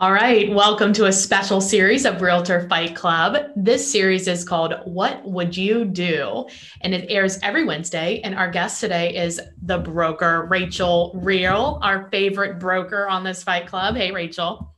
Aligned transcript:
All 0.00 0.12
right, 0.12 0.48
welcome 0.54 0.92
to 0.92 1.06
a 1.06 1.12
special 1.12 1.60
series 1.60 2.04
of 2.04 2.22
Realtor 2.22 2.68
Fight 2.68 2.94
Club. 2.94 3.50
This 3.56 3.90
series 3.90 4.28
is 4.28 4.44
called 4.44 4.74
What 4.84 5.24
Would 5.24 5.56
You 5.56 5.84
Do? 5.84 6.46
And 6.82 6.94
it 6.94 7.10
airs 7.10 7.40
every 7.42 7.64
Wednesday. 7.64 8.20
And 8.20 8.32
our 8.36 8.48
guest 8.48 8.80
today 8.80 9.16
is 9.16 9.40
the 9.60 9.78
broker, 9.78 10.46
Rachel 10.48 11.10
Real, 11.16 11.80
our 11.82 12.08
favorite 12.10 12.60
broker 12.60 13.08
on 13.08 13.24
this 13.24 13.42
Fight 13.42 13.66
Club. 13.66 13.96
Hey, 13.96 14.12
Rachel. 14.12 14.72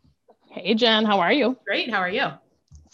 Hey, 0.52 0.72
Jen, 0.72 1.04
how 1.04 1.20
are 1.20 1.34
you? 1.34 1.58
Great. 1.66 1.90
How 1.90 1.98
are 1.98 2.08
you? 2.08 2.28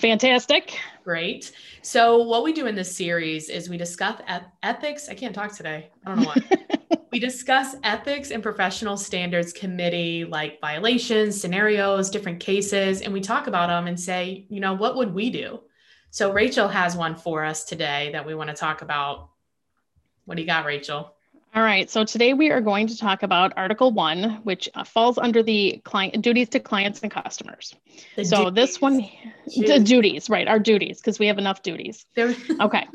Fantastic. 0.00 0.76
Great. 1.06 1.52
So, 1.82 2.24
what 2.24 2.42
we 2.42 2.52
do 2.52 2.66
in 2.66 2.74
this 2.74 2.96
series 2.96 3.48
is 3.48 3.68
we 3.68 3.76
discuss 3.76 4.20
ethics. 4.64 5.08
I 5.08 5.14
can't 5.14 5.32
talk 5.32 5.54
today. 5.54 5.88
I 6.04 6.08
don't 6.08 6.20
know 6.20 6.32
why. 6.34 6.96
we 7.12 7.20
discuss 7.20 7.76
ethics 7.84 8.32
and 8.32 8.42
professional 8.42 8.96
standards 8.96 9.52
committee, 9.52 10.24
like 10.24 10.60
violations, 10.60 11.40
scenarios, 11.40 12.10
different 12.10 12.40
cases, 12.40 13.02
and 13.02 13.12
we 13.12 13.20
talk 13.20 13.46
about 13.46 13.68
them 13.68 13.86
and 13.86 14.00
say, 14.00 14.46
you 14.48 14.58
know, 14.58 14.74
what 14.74 14.96
would 14.96 15.14
we 15.14 15.30
do? 15.30 15.60
So, 16.10 16.32
Rachel 16.32 16.66
has 16.66 16.96
one 16.96 17.14
for 17.14 17.44
us 17.44 17.62
today 17.62 18.10
that 18.10 18.26
we 18.26 18.34
want 18.34 18.50
to 18.50 18.56
talk 18.56 18.82
about. 18.82 19.30
What 20.24 20.34
do 20.34 20.42
you 20.42 20.48
got, 20.48 20.66
Rachel? 20.66 21.15
All 21.56 21.62
right, 21.62 21.88
so 21.88 22.04
today 22.04 22.34
we 22.34 22.50
are 22.50 22.60
going 22.60 22.86
to 22.88 22.98
talk 22.98 23.22
about 23.22 23.54
Article 23.56 23.90
1, 23.90 24.40
which 24.42 24.68
uh, 24.74 24.84
falls 24.84 25.16
under 25.16 25.42
the 25.42 25.80
client 25.84 26.20
duties 26.20 26.50
to 26.50 26.60
clients 26.60 27.00
and 27.00 27.10
customers. 27.10 27.74
The 28.14 28.26
so 28.26 28.36
duties. 28.36 28.54
this 28.54 28.80
one, 28.82 29.00
Jeez. 29.48 29.66
the 29.66 29.80
duties, 29.80 30.28
right, 30.28 30.46
our 30.46 30.58
duties, 30.58 31.00
because 31.00 31.18
we 31.18 31.28
have 31.28 31.38
enough 31.38 31.62
duties. 31.62 32.04
okay, 32.60 32.86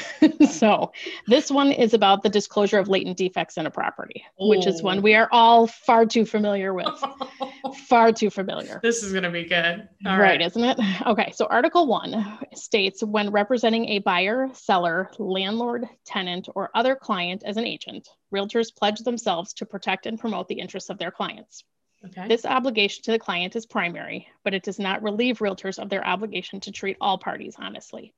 so 0.50 0.92
this 1.26 1.50
one 1.50 1.70
is 1.70 1.92
about 1.92 2.22
the 2.22 2.30
disclosure 2.30 2.78
of 2.78 2.88
latent 2.88 3.18
defects 3.18 3.58
in 3.58 3.66
a 3.66 3.70
property, 3.70 4.24
Ooh. 4.42 4.48
which 4.48 4.66
is 4.66 4.82
one 4.82 5.02
we 5.02 5.14
are 5.14 5.28
all 5.30 5.66
far 5.66 6.06
too 6.06 6.24
familiar 6.24 6.72
with. 6.72 6.88
far 7.86 8.12
too 8.12 8.30
familiar. 8.30 8.80
This 8.82 9.02
is 9.02 9.12
going 9.12 9.24
to 9.24 9.30
be 9.30 9.44
good. 9.44 9.86
All 10.06 10.12
right, 10.12 10.40
right, 10.40 10.40
isn't 10.40 10.64
it? 10.64 10.78
Okay, 11.06 11.32
so 11.34 11.44
Article 11.44 11.86
1 11.86 12.38
states 12.54 13.04
when 13.04 13.30
representing 13.30 13.90
a 13.90 13.98
buyer, 13.98 14.48
seller, 14.54 15.10
landlord, 15.18 15.86
tenant, 16.06 16.48
or 16.54 16.70
other 16.74 16.96
client 16.96 17.42
as 17.44 17.58
an 17.58 17.66
agent, 17.66 18.05
realtors 18.34 18.74
pledge 18.74 19.00
themselves 19.00 19.54
to 19.54 19.66
protect 19.66 20.06
and 20.06 20.18
promote 20.18 20.48
the 20.48 20.58
interests 20.58 20.90
of 20.90 20.98
their 20.98 21.10
clients. 21.10 21.64
Okay. 22.04 22.28
This 22.28 22.44
obligation 22.44 23.02
to 23.04 23.12
the 23.12 23.18
client 23.18 23.56
is 23.56 23.66
primary, 23.66 24.28
but 24.44 24.54
it 24.54 24.62
does 24.62 24.78
not 24.78 25.02
relieve 25.02 25.38
realtors 25.38 25.78
of 25.78 25.88
their 25.88 26.06
obligation 26.06 26.60
to 26.60 26.72
treat 26.72 26.96
all 27.00 27.18
parties 27.18 27.56
honestly. 27.58 28.14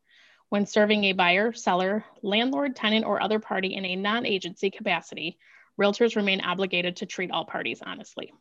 When 0.50 0.66
serving 0.66 1.04
a 1.04 1.12
buyer, 1.12 1.52
seller, 1.52 2.04
landlord, 2.22 2.74
tenant, 2.74 3.04
or 3.04 3.22
other 3.22 3.38
party 3.38 3.74
in 3.74 3.84
a 3.84 3.96
non 3.96 4.26
agency 4.26 4.70
capacity, 4.70 5.38
realtors 5.78 6.16
remain 6.16 6.40
obligated 6.40 6.96
to 6.96 7.06
treat 7.06 7.30
all 7.30 7.44
parties 7.44 7.82
honestly. 7.84 8.32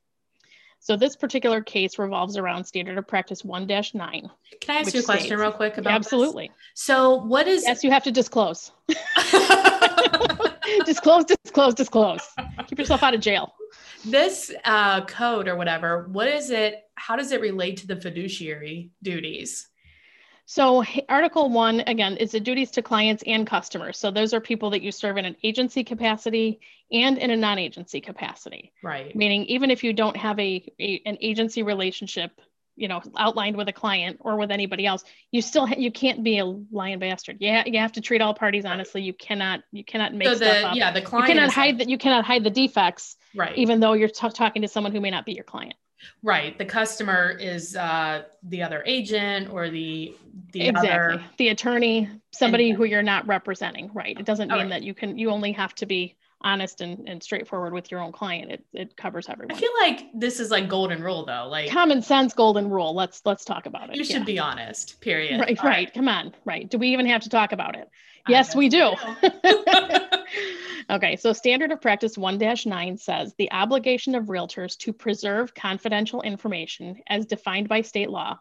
So 0.79 0.95
this 0.95 1.15
particular 1.15 1.61
case 1.61 1.97
revolves 1.99 2.37
around 2.37 2.65
standard 2.65 2.97
of 2.97 3.07
practice 3.07 3.41
1-9. 3.41 3.91
Can 3.91 4.29
I 4.69 4.79
ask 4.79 4.93
you 4.93 5.01
a 5.01 5.03
question 5.03 5.27
states, 5.27 5.41
real 5.41 5.51
quick 5.51 5.77
about 5.77 5.93
Absolutely. 5.93 6.47
This? 6.47 6.55
So 6.75 7.15
what 7.15 7.47
is 7.47 7.63
Yes, 7.63 7.83
you 7.83 7.91
have 7.91 8.03
to 8.03 8.11
disclose. 8.11 8.71
disclose, 10.85 11.25
disclose, 11.25 11.73
disclose. 11.73 12.21
Keep 12.67 12.79
yourself 12.79 13.03
out 13.03 13.13
of 13.13 13.21
jail. 13.21 13.53
This 14.05 14.51
uh, 14.65 15.05
code 15.05 15.47
or 15.47 15.55
whatever, 15.55 16.07
what 16.11 16.27
is 16.27 16.49
it? 16.49 16.83
How 16.95 17.15
does 17.15 17.31
it 17.31 17.41
relate 17.41 17.77
to 17.77 17.87
the 17.87 17.95
fiduciary 17.95 18.91
duties? 19.03 19.67
So, 20.49 20.85
Article 21.09 21.49
One, 21.49 21.81
again, 21.81 22.15
is 22.15 22.31
the 22.31 22.39
duties 22.39 22.71
to 22.71 22.81
clients 22.81 23.21
and 23.27 23.45
customers. 23.45 23.97
So, 23.97 24.11
those 24.11 24.33
are 24.33 24.39
people 24.39 24.69
that 24.69 24.81
you 24.81 24.93
serve 24.93 25.17
in 25.17 25.25
an 25.25 25.35
agency 25.43 25.83
capacity 25.83 26.61
and 26.89 27.17
in 27.17 27.31
a 27.31 27.35
non 27.35 27.59
agency 27.59 27.99
capacity. 27.99 28.71
Right. 28.81 29.13
Meaning, 29.13 29.43
even 29.45 29.69
if 29.71 29.83
you 29.83 29.91
don't 29.91 30.15
have 30.15 30.39
a, 30.39 30.65
a, 30.79 31.01
an 31.05 31.17
agency 31.19 31.63
relationship 31.63 32.39
you 32.77 32.87
know 32.87 33.01
outlined 33.17 33.57
with 33.57 33.67
a 33.67 33.73
client 33.73 34.17
or 34.21 34.37
with 34.37 34.51
anybody 34.51 34.85
else 34.85 35.03
you 35.31 35.41
still 35.41 35.65
ha- 35.65 35.75
you 35.77 35.91
can't 35.91 36.23
be 36.23 36.37
a 36.37 36.45
lying 36.45 36.99
bastard. 36.99 37.37
Yeah 37.39 37.63
you, 37.65 37.73
you 37.73 37.79
have 37.79 37.91
to 37.93 38.01
treat 38.01 38.21
all 38.21 38.33
parties 38.33 38.63
honestly. 38.63 39.01
You 39.01 39.13
cannot 39.13 39.61
you 39.71 39.83
cannot 39.83 40.13
make 40.13 40.27
so 40.27 40.35
the, 40.35 40.45
stuff 40.45 40.71
up. 40.71 40.75
yeah 40.75 40.91
the 40.91 41.01
client 41.01 41.27
you 41.27 41.33
cannot 41.35 41.51
hide 41.51 41.79
that 41.79 41.89
you 41.89 41.97
cannot 41.97 42.23
hide 42.23 42.43
the 42.43 42.49
defects 42.49 43.17
right. 43.35 43.57
even 43.57 43.79
though 43.79 43.93
you're 43.93 44.09
t- 44.09 44.29
talking 44.29 44.61
to 44.61 44.67
someone 44.67 44.93
who 44.93 45.01
may 45.01 45.09
not 45.09 45.25
be 45.25 45.33
your 45.33 45.43
client. 45.43 45.75
Right. 46.21 46.57
The 46.57 46.65
customer 46.65 47.31
is 47.31 47.75
uh 47.75 48.23
the 48.43 48.63
other 48.63 48.83
agent 48.85 49.49
or 49.51 49.69
the 49.69 50.15
the 50.53 50.67
exactly. 50.67 50.89
Other... 50.89 51.23
the 51.37 51.49
attorney 51.49 52.09
somebody 52.31 52.69
and, 52.69 52.77
who 52.77 52.85
you're 52.85 53.03
not 53.03 53.27
representing. 53.27 53.91
Right. 53.93 54.17
It 54.17 54.25
doesn't 54.25 54.49
mean 54.49 54.59
right. 54.59 54.69
that 54.69 54.83
you 54.83 54.93
can 54.93 55.17
you 55.17 55.31
only 55.31 55.53
have 55.53 55.73
to 55.75 55.85
be 55.85 56.15
honest 56.41 56.81
and, 56.81 57.07
and 57.07 57.21
straightforward 57.21 57.73
with 57.73 57.91
your 57.91 57.99
own 57.99 58.11
client. 58.11 58.51
It, 58.51 58.65
it 58.73 58.97
covers 58.97 59.27
everyone. 59.29 59.55
i 59.55 59.59
feel 59.59 59.71
like 59.79 60.07
this 60.13 60.39
is 60.39 60.51
like 60.51 60.69
golden 60.69 61.01
rule 61.01 61.25
though 61.25 61.47
like 61.49 61.69
common 61.71 62.01
sense 62.01 62.33
golden 62.33 62.69
rule. 62.69 62.93
Let's 62.93 63.21
let's 63.25 63.43
talk 63.43 63.65
about 63.65 63.89
it. 63.89 63.95
You 63.95 64.03
should 64.03 64.19
yeah. 64.19 64.23
be 64.23 64.39
honest 64.39 65.01
period. 65.01 65.39
Right 65.39 65.57
right. 65.57 65.63
right. 65.63 65.93
Come 65.93 66.07
on. 66.07 66.33
Right. 66.45 66.69
Do 66.69 66.77
we 66.77 66.89
even 66.89 67.07
have 67.07 67.21
to 67.21 67.29
talk 67.29 67.51
about 67.51 67.75
it? 67.75 67.89
Yes 68.27 68.55
we 68.55 68.67
do, 68.67 68.93
do. 69.21 69.29
okay 70.89 71.15
so 71.15 71.31
standard 71.31 71.71
of 71.71 71.81
practice 71.81 72.17
1-9 72.17 72.99
says 72.99 73.33
the 73.37 73.51
obligation 73.53 74.15
of 74.15 74.25
realtors 74.25 74.77
to 74.79 74.91
preserve 74.91 75.53
confidential 75.53 76.21
information 76.21 76.97
as 77.07 77.25
defined 77.25 77.69
by 77.69 77.81
state 77.81 78.09
law 78.09 78.37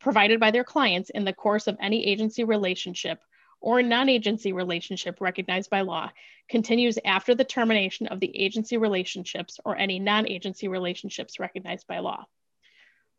provided 0.00 0.38
by 0.38 0.50
their 0.52 0.62
clients 0.62 1.10
in 1.10 1.24
the 1.24 1.32
course 1.32 1.66
of 1.66 1.76
any 1.80 2.06
agency 2.06 2.44
relationship 2.44 3.18
or 3.64 3.82
non-agency 3.82 4.52
relationship 4.52 5.22
recognized 5.22 5.70
by 5.70 5.80
law 5.80 6.10
continues 6.50 6.98
after 7.02 7.34
the 7.34 7.44
termination 7.44 8.06
of 8.08 8.20
the 8.20 8.30
agency 8.38 8.76
relationships 8.76 9.58
or 9.64 9.74
any 9.74 9.98
non-agency 9.98 10.68
relationships 10.68 11.40
recognized 11.40 11.86
by 11.86 11.98
law. 11.98 12.26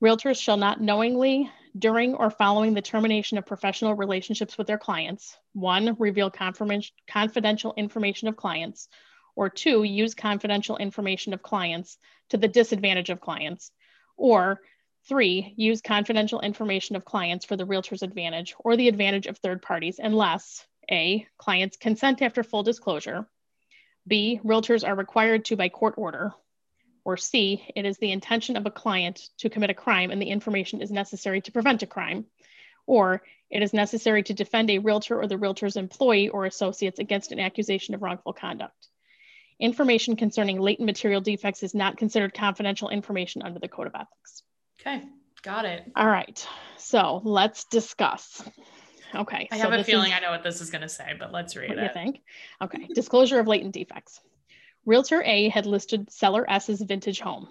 Realtors 0.03 0.39
shall 0.39 0.57
not 0.57 0.79
knowingly, 0.79 1.49
during 1.79 2.13
or 2.13 2.29
following 2.29 2.75
the 2.75 2.81
termination 2.83 3.39
of 3.39 3.45
professional 3.47 3.95
relationships 3.95 4.55
with 4.55 4.67
their 4.67 4.77
clients, 4.77 5.35
one, 5.53 5.95
reveal 5.97 6.29
confidential 6.29 7.73
information 7.75 8.27
of 8.27 8.37
clients, 8.37 8.87
or 9.35 9.49
two, 9.49 9.81
use 9.81 10.13
confidential 10.13 10.77
information 10.77 11.33
of 11.33 11.41
clients 11.41 11.97
to 12.29 12.37
the 12.37 12.47
disadvantage 12.47 13.09
of 13.09 13.19
clients, 13.19 13.71
or 14.15 14.61
Three, 15.07 15.53
use 15.55 15.81
confidential 15.81 16.41
information 16.41 16.95
of 16.95 17.05
clients 17.05 17.45
for 17.45 17.55
the 17.55 17.65
realtor's 17.65 18.01
advantage 18.01 18.55
or 18.57 18.75
the 18.75 18.87
advantage 18.87 19.27
of 19.27 19.37
third 19.37 19.61
parties 19.61 19.99
unless 19.99 20.65
A, 20.91 21.27
clients 21.37 21.77
consent 21.77 22.23
after 22.23 22.43
full 22.43 22.63
disclosure, 22.63 23.27
B, 24.07 24.39
realtors 24.43 24.87
are 24.87 24.95
required 24.95 25.45
to 25.45 25.55
by 25.55 25.69
court 25.69 25.95
order, 25.97 26.33
or 27.03 27.17
C, 27.17 27.71
it 27.75 27.85
is 27.85 27.99
the 27.99 28.11
intention 28.11 28.57
of 28.57 28.65
a 28.65 28.71
client 28.71 29.29
to 29.37 29.49
commit 29.49 29.69
a 29.69 29.75
crime 29.75 30.09
and 30.09 30.19
the 30.19 30.29
information 30.29 30.81
is 30.81 30.89
necessary 30.89 31.39
to 31.41 31.51
prevent 31.51 31.83
a 31.83 31.87
crime, 31.87 32.25
or 32.87 33.21
it 33.51 33.61
is 33.61 33.73
necessary 33.73 34.23
to 34.23 34.33
defend 34.33 34.71
a 34.71 34.79
realtor 34.79 35.19
or 35.21 35.27
the 35.27 35.37
realtor's 35.37 35.77
employee 35.77 36.29
or 36.29 36.45
associates 36.45 36.97
against 36.97 37.31
an 37.31 37.39
accusation 37.39 37.93
of 37.93 38.01
wrongful 38.01 38.33
conduct. 38.33 38.87
Information 39.59 40.15
concerning 40.15 40.59
latent 40.59 40.87
material 40.87 41.21
defects 41.21 41.61
is 41.61 41.75
not 41.75 41.97
considered 41.97 42.33
confidential 42.33 42.89
information 42.89 43.43
under 43.43 43.59
the 43.59 43.67
Code 43.67 43.85
of 43.85 43.93
Ethics. 43.93 44.41
Okay, 44.85 45.03
got 45.41 45.65
it. 45.65 45.91
All 45.95 46.07
right. 46.07 46.45
So 46.77 47.21
let's 47.23 47.65
discuss. 47.65 48.43
Okay. 49.13 49.47
I 49.51 49.57
so 49.57 49.69
have 49.69 49.79
a 49.79 49.83
feeling 49.83 50.11
is, 50.11 50.17
I 50.17 50.19
know 50.19 50.31
what 50.31 50.43
this 50.43 50.61
is 50.61 50.69
going 50.69 50.81
to 50.81 50.89
say, 50.89 51.13
but 51.17 51.31
let's 51.31 51.55
read 51.55 51.69
what 51.69 51.79
it. 51.79 51.83
You 51.83 51.89
think? 51.93 52.21
Okay. 52.61 52.87
Disclosure 52.93 53.39
of 53.39 53.47
latent 53.47 53.73
defects. 53.73 54.19
Realtor 54.85 55.23
A 55.23 55.49
had 55.49 55.65
listed 55.65 56.11
seller 56.11 56.45
S's 56.47 56.81
vintage 56.81 57.19
home. 57.19 57.47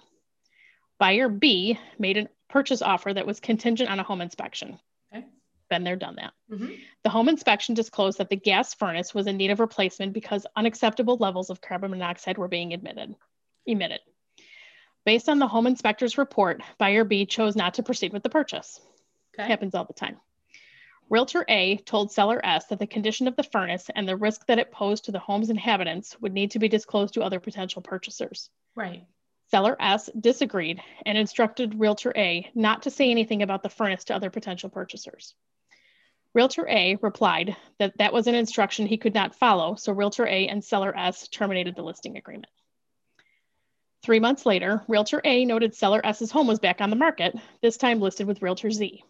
Buyer 0.98 1.28
B 1.28 1.78
made 1.98 2.16
a 2.16 2.28
purchase 2.48 2.82
offer 2.82 3.12
that 3.12 3.26
was 3.26 3.40
contingent 3.40 3.90
on 3.90 3.98
a 3.98 4.04
home 4.04 4.20
inspection. 4.20 4.78
Okay. 5.12 5.26
Been 5.68 5.82
there, 5.82 5.96
done 5.96 6.16
that. 6.16 6.32
Mm-hmm. 6.52 6.72
The 7.02 7.10
home 7.10 7.28
inspection 7.28 7.74
disclosed 7.74 8.18
that 8.18 8.30
the 8.30 8.36
gas 8.36 8.74
furnace 8.74 9.12
was 9.12 9.26
in 9.26 9.36
need 9.36 9.50
of 9.50 9.58
replacement 9.58 10.12
because 10.12 10.46
unacceptable 10.54 11.16
levels 11.16 11.50
of 11.50 11.60
carbon 11.60 11.90
monoxide 11.90 12.38
were 12.38 12.48
being 12.48 12.72
admitted, 12.72 13.16
emitted. 13.66 14.00
Based 15.04 15.28
on 15.28 15.38
the 15.38 15.48
home 15.48 15.66
inspector's 15.66 16.16
report, 16.16 16.62
buyer 16.78 17.04
B 17.04 17.26
chose 17.26 17.56
not 17.56 17.74
to 17.74 17.82
proceed 17.82 18.12
with 18.12 18.22
the 18.22 18.30
purchase. 18.30 18.80
Okay. 19.38 19.46
Happens 19.46 19.74
all 19.74 19.84
the 19.84 19.92
time. 19.92 20.16
Realtor 21.10 21.44
A 21.48 21.76
told 21.76 22.10
seller 22.10 22.40
S 22.42 22.66
that 22.66 22.78
the 22.78 22.86
condition 22.86 23.28
of 23.28 23.36
the 23.36 23.42
furnace 23.42 23.90
and 23.94 24.08
the 24.08 24.16
risk 24.16 24.46
that 24.46 24.58
it 24.58 24.72
posed 24.72 25.04
to 25.04 25.12
the 25.12 25.18
home's 25.18 25.50
inhabitants 25.50 26.18
would 26.20 26.32
need 26.32 26.52
to 26.52 26.58
be 26.58 26.68
disclosed 26.68 27.14
to 27.14 27.22
other 27.22 27.40
potential 27.40 27.82
purchasers. 27.82 28.48
Right. 28.74 29.04
Seller 29.50 29.76
S 29.78 30.08
disagreed 30.18 30.80
and 31.04 31.18
instructed 31.18 31.78
Realtor 31.78 32.12
A 32.16 32.50
not 32.54 32.82
to 32.84 32.90
say 32.90 33.10
anything 33.10 33.42
about 33.42 33.62
the 33.62 33.68
furnace 33.68 34.04
to 34.04 34.14
other 34.14 34.30
potential 34.30 34.70
purchasers. 34.70 35.34
Realtor 36.32 36.66
A 36.68 36.96
replied 37.02 37.54
that 37.78 37.96
that 37.98 38.12
was 38.12 38.26
an 38.26 38.34
instruction 38.34 38.86
he 38.86 38.96
could 38.96 39.14
not 39.14 39.34
follow, 39.34 39.74
so 39.74 39.92
Realtor 39.92 40.26
A 40.26 40.48
and 40.48 40.64
Seller 40.64 40.96
S 40.96 41.28
terminated 41.28 41.76
the 41.76 41.82
listing 41.82 42.16
agreement. 42.16 42.46
Three 44.04 44.20
months 44.20 44.44
later, 44.44 44.84
Realtor 44.86 45.22
A 45.24 45.46
noted 45.46 45.74
seller 45.74 46.02
S's 46.04 46.30
home 46.30 46.46
was 46.46 46.58
back 46.58 46.82
on 46.82 46.90
the 46.90 46.94
market, 46.94 47.34
this 47.62 47.78
time 47.78 48.02
listed 48.02 48.26
with 48.26 48.42
Realtor 48.42 48.70
Z. 48.70 49.02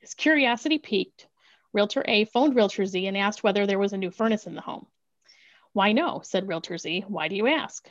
His 0.00 0.12
curiosity 0.12 0.76
piqued. 0.76 1.28
Realtor 1.72 2.04
A 2.06 2.26
phoned 2.26 2.54
Realtor 2.54 2.84
Z 2.84 3.06
and 3.06 3.16
asked 3.16 3.42
whether 3.42 3.64
there 3.64 3.78
was 3.78 3.94
a 3.94 3.96
new 3.96 4.10
furnace 4.10 4.46
in 4.46 4.54
the 4.54 4.60
home. 4.60 4.86
Why 5.72 5.92
no, 5.92 6.20
said 6.22 6.46
Realtor 6.46 6.76
Z. 6.76 7.06
Why 7.08 7.28
do 7.28 7.36
you 7.36 7.46
ask? 7.46 7.88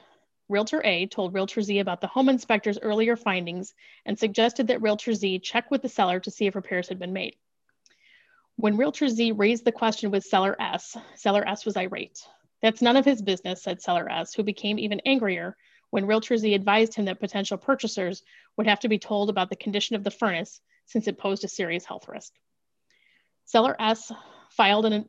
Realtor 0.48 0.84
A 0.86 1.08
told 1.08 1.34
Realtor 1.34 1.64
Z 1.64 1.80
about 1.80 2.02
the 2.02 2.08
home 2.08 2.30
inspector's 2.30 2.78
earlier 2.78 3.16
findings 3.16 3.74
and 4.06 4.20
suggested 4.20 4.68
that 4.68 4.84
Realtor 4.84 5.16
Z 5.16 5.40
check 5.40 5.72
with 5.72 5.82
the 5.82 5.90
seller 5.90 6.20
to 6.20 6.30
see 6.30 6.46
if 6.46 6.54
repairs 6.54 6.88
had 6.88 7.00
been 7.00 7.14
made. 7.14 7.36
When 8.58 8.78
Realtor 8.78 9.08
Z 9.08 9.32
raised 9.32 9.66
the 9.66 9.72
question 9.72 10.12
with 10.12 10.24
Seller 10.24 10.56
S, 10.62 10.96
Seller 11.16 11.44
S 11.48 11.66
was 11.66 11.78
irate. 11.78 12.20
That's 12.62 12.84
none 12.84 12.96
of 12.96 13.06
his 13.06 13.24
business, 13.24 13.64
said 13.64 13.82
Seller 13.82 14.08
S, 14.08 14.36
who 14.36 14.44
became 14.44 14.78
even 14.78 15.00
angrier 15.04 15.58
when 15.94 16.08
Realtor 16.08 16.36
Z 16.38 16.52
advised 16.56 16.96
him 16.96 17.06
that 17.06 17.20
potential 17.20 17.56
purchasers 17.56 18.24
would 18.58 18.66
have 18.66 18.80
to 18.80 18.90
be 18.90 18.98
told 18.98 19.30
about 19.30 19.52
the 19.52 19.56
condition 19.56 19.96
of 19.96 20.04
the 20.04 20.10
furnace 20.10 20.60
since 20.88 21.08
it 21.08 21.20
posed 21.20 21.44
a 21.44 21.48
serious 21.48 21.86
health 21.86 22.08
risk. 22.08 22.34
Seller 23.46 23.76
S 23.80 24.12
filed 24.50 24.88
an, 24.88 25.06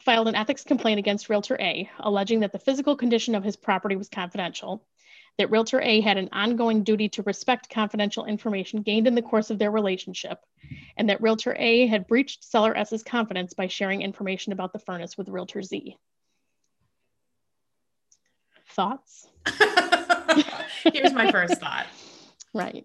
filed 0.00 0.28
an 0.28 0.34
ethics 0.34 0.64
complaint 0.64 0.98
against 0.98 1.28
Realtor 1.28 1.58
A, 1.60 1.90
alleging 2.00 2.40
that 2.40 2.52
the 2.52 2.58
physical 2.58 2.96
condition 2.96 3.34
of 3.34 3.44
his 3.44 3.56
property 3.56 3.94
was 3.94 4.08
confidential, 4.08 4.86
that 5.36 5.50
Realtor 5.50 5.82
A 5.82 6.00
had 6.00 6.16
an 6.16 6.30
ongoing 6.32 6.82
duty 6.82 7.10
to 7.10 7.22
respect 7.24 7.68
confidential 7.68 8.24
information 8.24 8.80
gained 8.80 9.06
in 9.06 9.16
the 9.16 9.20
course 9.20 9.50
of 9.50 9.58
their 9.58 9.70
relationship, 9.70 10.38
and 10.96 11.10
that 11.10 11.20
Realtor 11.20 11.54
A 11.58 11.86
had 11.88 12.06
breached 12.06 12.42
Seller 12.42 12.74
S's 12.74 13.02
confidence 13.02 13.52
by 13.52 13.66
sharing 13.66 14.00
information 14.00 14.54
about 14.54 14.72
the 14.72 14.78
furnace 14.78 15.18
with 15.18 15.28
Realtor 15.28 15.60
Z. 15.60 15.98
Thoughts? 18.70 19.28
Here's 20.92 21.12
my 21.12 21.30
first 21.30 21.58
thought. 21.60 21.86
Right. 22.54 22.84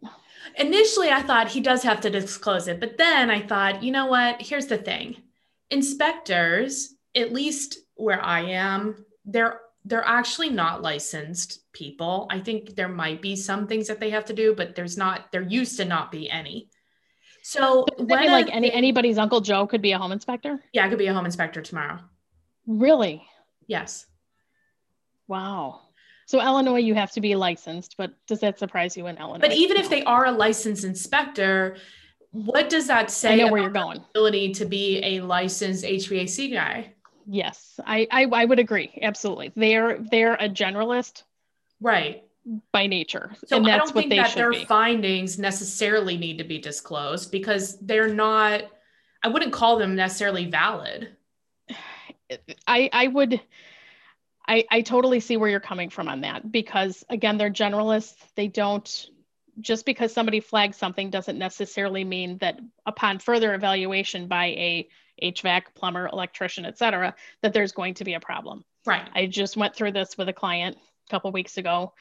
Initially, 0.57 1.09
I 1.09 1.21
thought 1.21 1.47
he 1.47 1.61
does 1.61 1.83
have 1.83 2.01
to 2.01 2.09
disclose 2.09 2.67
it, 2.67 2.79
but 2.79 2.97
then 2.97 3.31
I 3.31 3.41
thought, 3.41 3.83
you 3.83 3.91
know 3.91 4.07
what? 4.07 4.41
Here's 4.41 4.67
the 4.67 4.77
thing 4.77 5.17
inspectors, 5.69 6.93
at 7.15 7.31
least 7.31 7.77
where 7.95 8.21
I 8.21 8.41
am, 8.41 9.05
they're 9.25 9.61
they're 9.85 10.05
actually 10.05 10.49
not 10.49 10.81
licensed 10.81 11.71
people. 11.73 12.27
I 12.29 12.39
think 12.39 12.75
there 12.75 12.87
might 12.87 13.21
be 13.21 13.35
some 13.35 13.67
things 13.67 13.87
that 13.87 13.99
they 13.99 14.11
have 14.11 14.25
to 14.25 14.33
do, 14.33 14.53
but 14.53 14.75
there's 14.75 14.97
not. 14.97 15.31
There 15.31 15.41
used 15.41 15.77
to 15.77 15.85
not 15.85 16.11
be 16.11 16.29
any. 16.29 16.69
So 17.41 17.85
when 17.97 18.31
like 18.31 18.49
any 18.51 18.71
anybody's 18.71 19.17
Uncle 19.17 19.41
Joe 19.41 19.65
could 19.65 19.81
be 19.81 19.93
a 19.93 19.97
home 19.97 20.11
inspector. 20.11 20.59
Yeah, 20.73 20.85
I 20.85 20.89
could 20.89 20.99
be 20.99 21.07
a 21.07 21.13
home 21.13 21.25
inspector 21.25 21.61
tomorrow. 21.61 21.99
Really? 22.67 23.23
Yes. 23.65 24.05
Wow. 25.27 25.81
So 26.31 26.39
Illinois, 26.39 26.77
you 26.77 26.95
have 26.95 27.11
to 27.11 27.19
be 27.19 27.35
licensed, 27.35 27.95
but 27.97 28.13
does 28.25 28.39
that 28.39 28.57
surprise 28.57 28.95
you 28.95 29.07
in 29.07 29.17
Illinois? 29.17 29.41
But 29.41 29.51
even 29.51 29.75
if 29.75 29.89
they 29.89 30.01
are 30.05 30.27
a 30.27 30.31
licensed 30.31 30.85
inspector, 30.85 31.75
what 32.31 32.69
does 32.69 32.87
that 32.87 33.11
say? 33.11 33.33
I 33.33 33.35
know 33.35 33.51
where 33.51 33.61
you're 33.61 33.69
going. 33.69 33.97
Ability 34.11 34.53
to 34.53 34.65
be 34.65 35.03
a 35.03 35.19
licensed 35.19 35.83
HVAC 35.83 36.53
guy. 36.53 36.93
Yes, 37.27 37.77
I, 37.85 38.07
I 38.09 38.23
I 38.31 38.45
would 38.45 38.59
agree. 38.59 38.97
Absolutely, 39.01 39.51
they're 39.57 39.99
they're 40.09 40.35
a 40.35 40.47
generalist, 40.47 41.23
right? 41.81 42.23
By 42.71 42.87
nature, 42.87 43.33
so 43.45 43.57
and 43.57 43.65
that's 43.65 43.91
I 43.91 43.93
don't 43.93 44.09
think 44.09 44.11
that 44.11 44.33
their 44.33 44.51
be. 44.51 44.63
findings 44.63 45.37
necessarily 45.37 46.15
need 46.15 46.37
to 46.37 46.45
be 46.45 46.59
disclosed 46.59 47.29
because 47.29 47.77
they're 47.79 48.13
not. 48.13 48.63
I 49.21 49.27
wouldn't 49.27 49.51
call 49.51 49.77
them 49.77 49.97
necessarily 49.97 50.45
valid. 50.45 51.09
I 52.67 52.89
I 52.93 53.07
would. 53.07 53.41
I, 54.51 54.65
I 54.69 54.81
totally 54.81 55.21
see 55.21 55.37
where 55.37 55.49
you're 55.49 55.61
coming 55.61 55.89
from 55.89 56.09
on 56.09 56.21
that 56.21 56.51
because 56.51 57.05
again 57.09 57.37
they're 57.37 57.49
generalists 57.49 58.15
they 58.35 58.47
don't 58.47 59.07
just 59.61 59.85
because 59.85 60.13
somebody 60.13 60.41
flags 60.41 60.75
something 60.75 61.09
doesn't 61.09 61.37
necessarily 61.37 62.03
mean 62.03 62.37
that 62.39 62.59
upon 62.85 63.19
further 63.19 63.53
evaluation 63.53 64.27
by 64.27 64.47
a 64.47 64.89
HVAC, 65.21 65.63
plumber, 65.75 66.07
electrician, 66.07 66.65
et 66.65 66.77
cetera, 66.77 67.15
that 67.41 67.53
there's 67.53 67.73
going 67.73 67.93
to 67.95 68.03
be 68.03 68.13
a 68.15 68.19
problem. 68.19 68.65
Right. 68.85 69.07
I 69.13 69.27
just 69.27 69.55
went 69.55 69.75
through 69.75 69.91
this 69.91 70.17
with 70.17 70.27
a 70.29 70.33
client 70.33 70.77
a 70.77 71.11
couple 71.11 71.31
weeks 71.31 71.57
ago. 71.57 71.93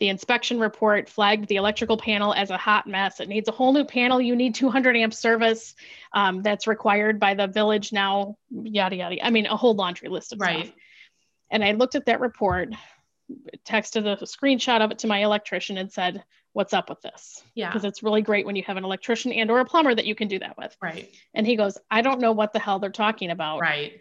The 0.00 0.08
inspection 0.08 0.58
report 0.58 1.08
flagged 1.08 1.46
the 1.46 1.56
electrical 1.56 1.96
panel 1.96 2.34
as 2.34 2.50
a 2.50 2.56
hot 2.56 2.86
mess. 2.88 3.20
It 3.20 3.28
needs 3.28 3.48
a 3.48 3.52
whole 3.52 3.72
new 3.72 3.84
panel. 3.84 4.20
You 4.20 4.34
need 4.34 4.56
200 4.56 4.96
amp 4.96 5.14
service 5.14 5.76
um, 6.12 6.42
that's 6.42 6.66
required 6.66 7.20
by 7.20 7.34
the 7.34 7.46
village 7.46 7.92
now, 7.92 8.36
yada, 8.50 8.96
yada. 8.96 9.24
I 9.24 9.30
mean, 9.30 9.46
a 9.46 9.56
whole 9.56 9.74
laundry 9.74 10.08
list 10.08 10.32
of 10.32 10.40
right. 10.40 10.66
stuff. 10.66 10.76
And 11.54 11.64
I 11.64 11.70
looked 11.70 11.94
at 11.94 12.06
that 12.06 12.18
report, 12.18 12.74
texted 13.64 14.06
a 14.06 14.16
screenshot 14.24 14.84
of 14.84 14.90
it 14.90 14.98
to 14.98 15.06
my 15.06 15.22
electrician 15.22 15.78
and 15.78 15.90
said, 15.90 16.24
what's 16.52 16.74
up 16.74 16.90
with 16.90 17.00
this? 17.00 17.44
Yeah. 17.54 17.68
Because 17.68 17.84
it's 17.84 18.02
really 18.02 18.22
great 18.22 18.44
when 18.44 18.56
you 18.56 18.64
have 18.64 18.76
an 18.76 18.84
electrician 18.84 19.32
and 19.32 19.48
or 19.52 19.60
a 19.60 19.64
plumber 19.64 19.94
that 19.94 20.04
you 20.04 20.16
can 20.16 20.26
do 20.26 20.40
that 20.40 20.58
with. 20.58 20.76
Right. 20.82 21.14
And 21.32 21.46
he 21.46 21.54
goes 21.54 21.78
i 21.92 22.02
don't 22.02 22.20
know 22.20 22.32
what 22.32 22.52
the 22.52 22.58
hell 22.58 22.80
they're 22.80 22.90
talking 22.90 23.30
about. 23.30 23.60
Right. 23.60 24.00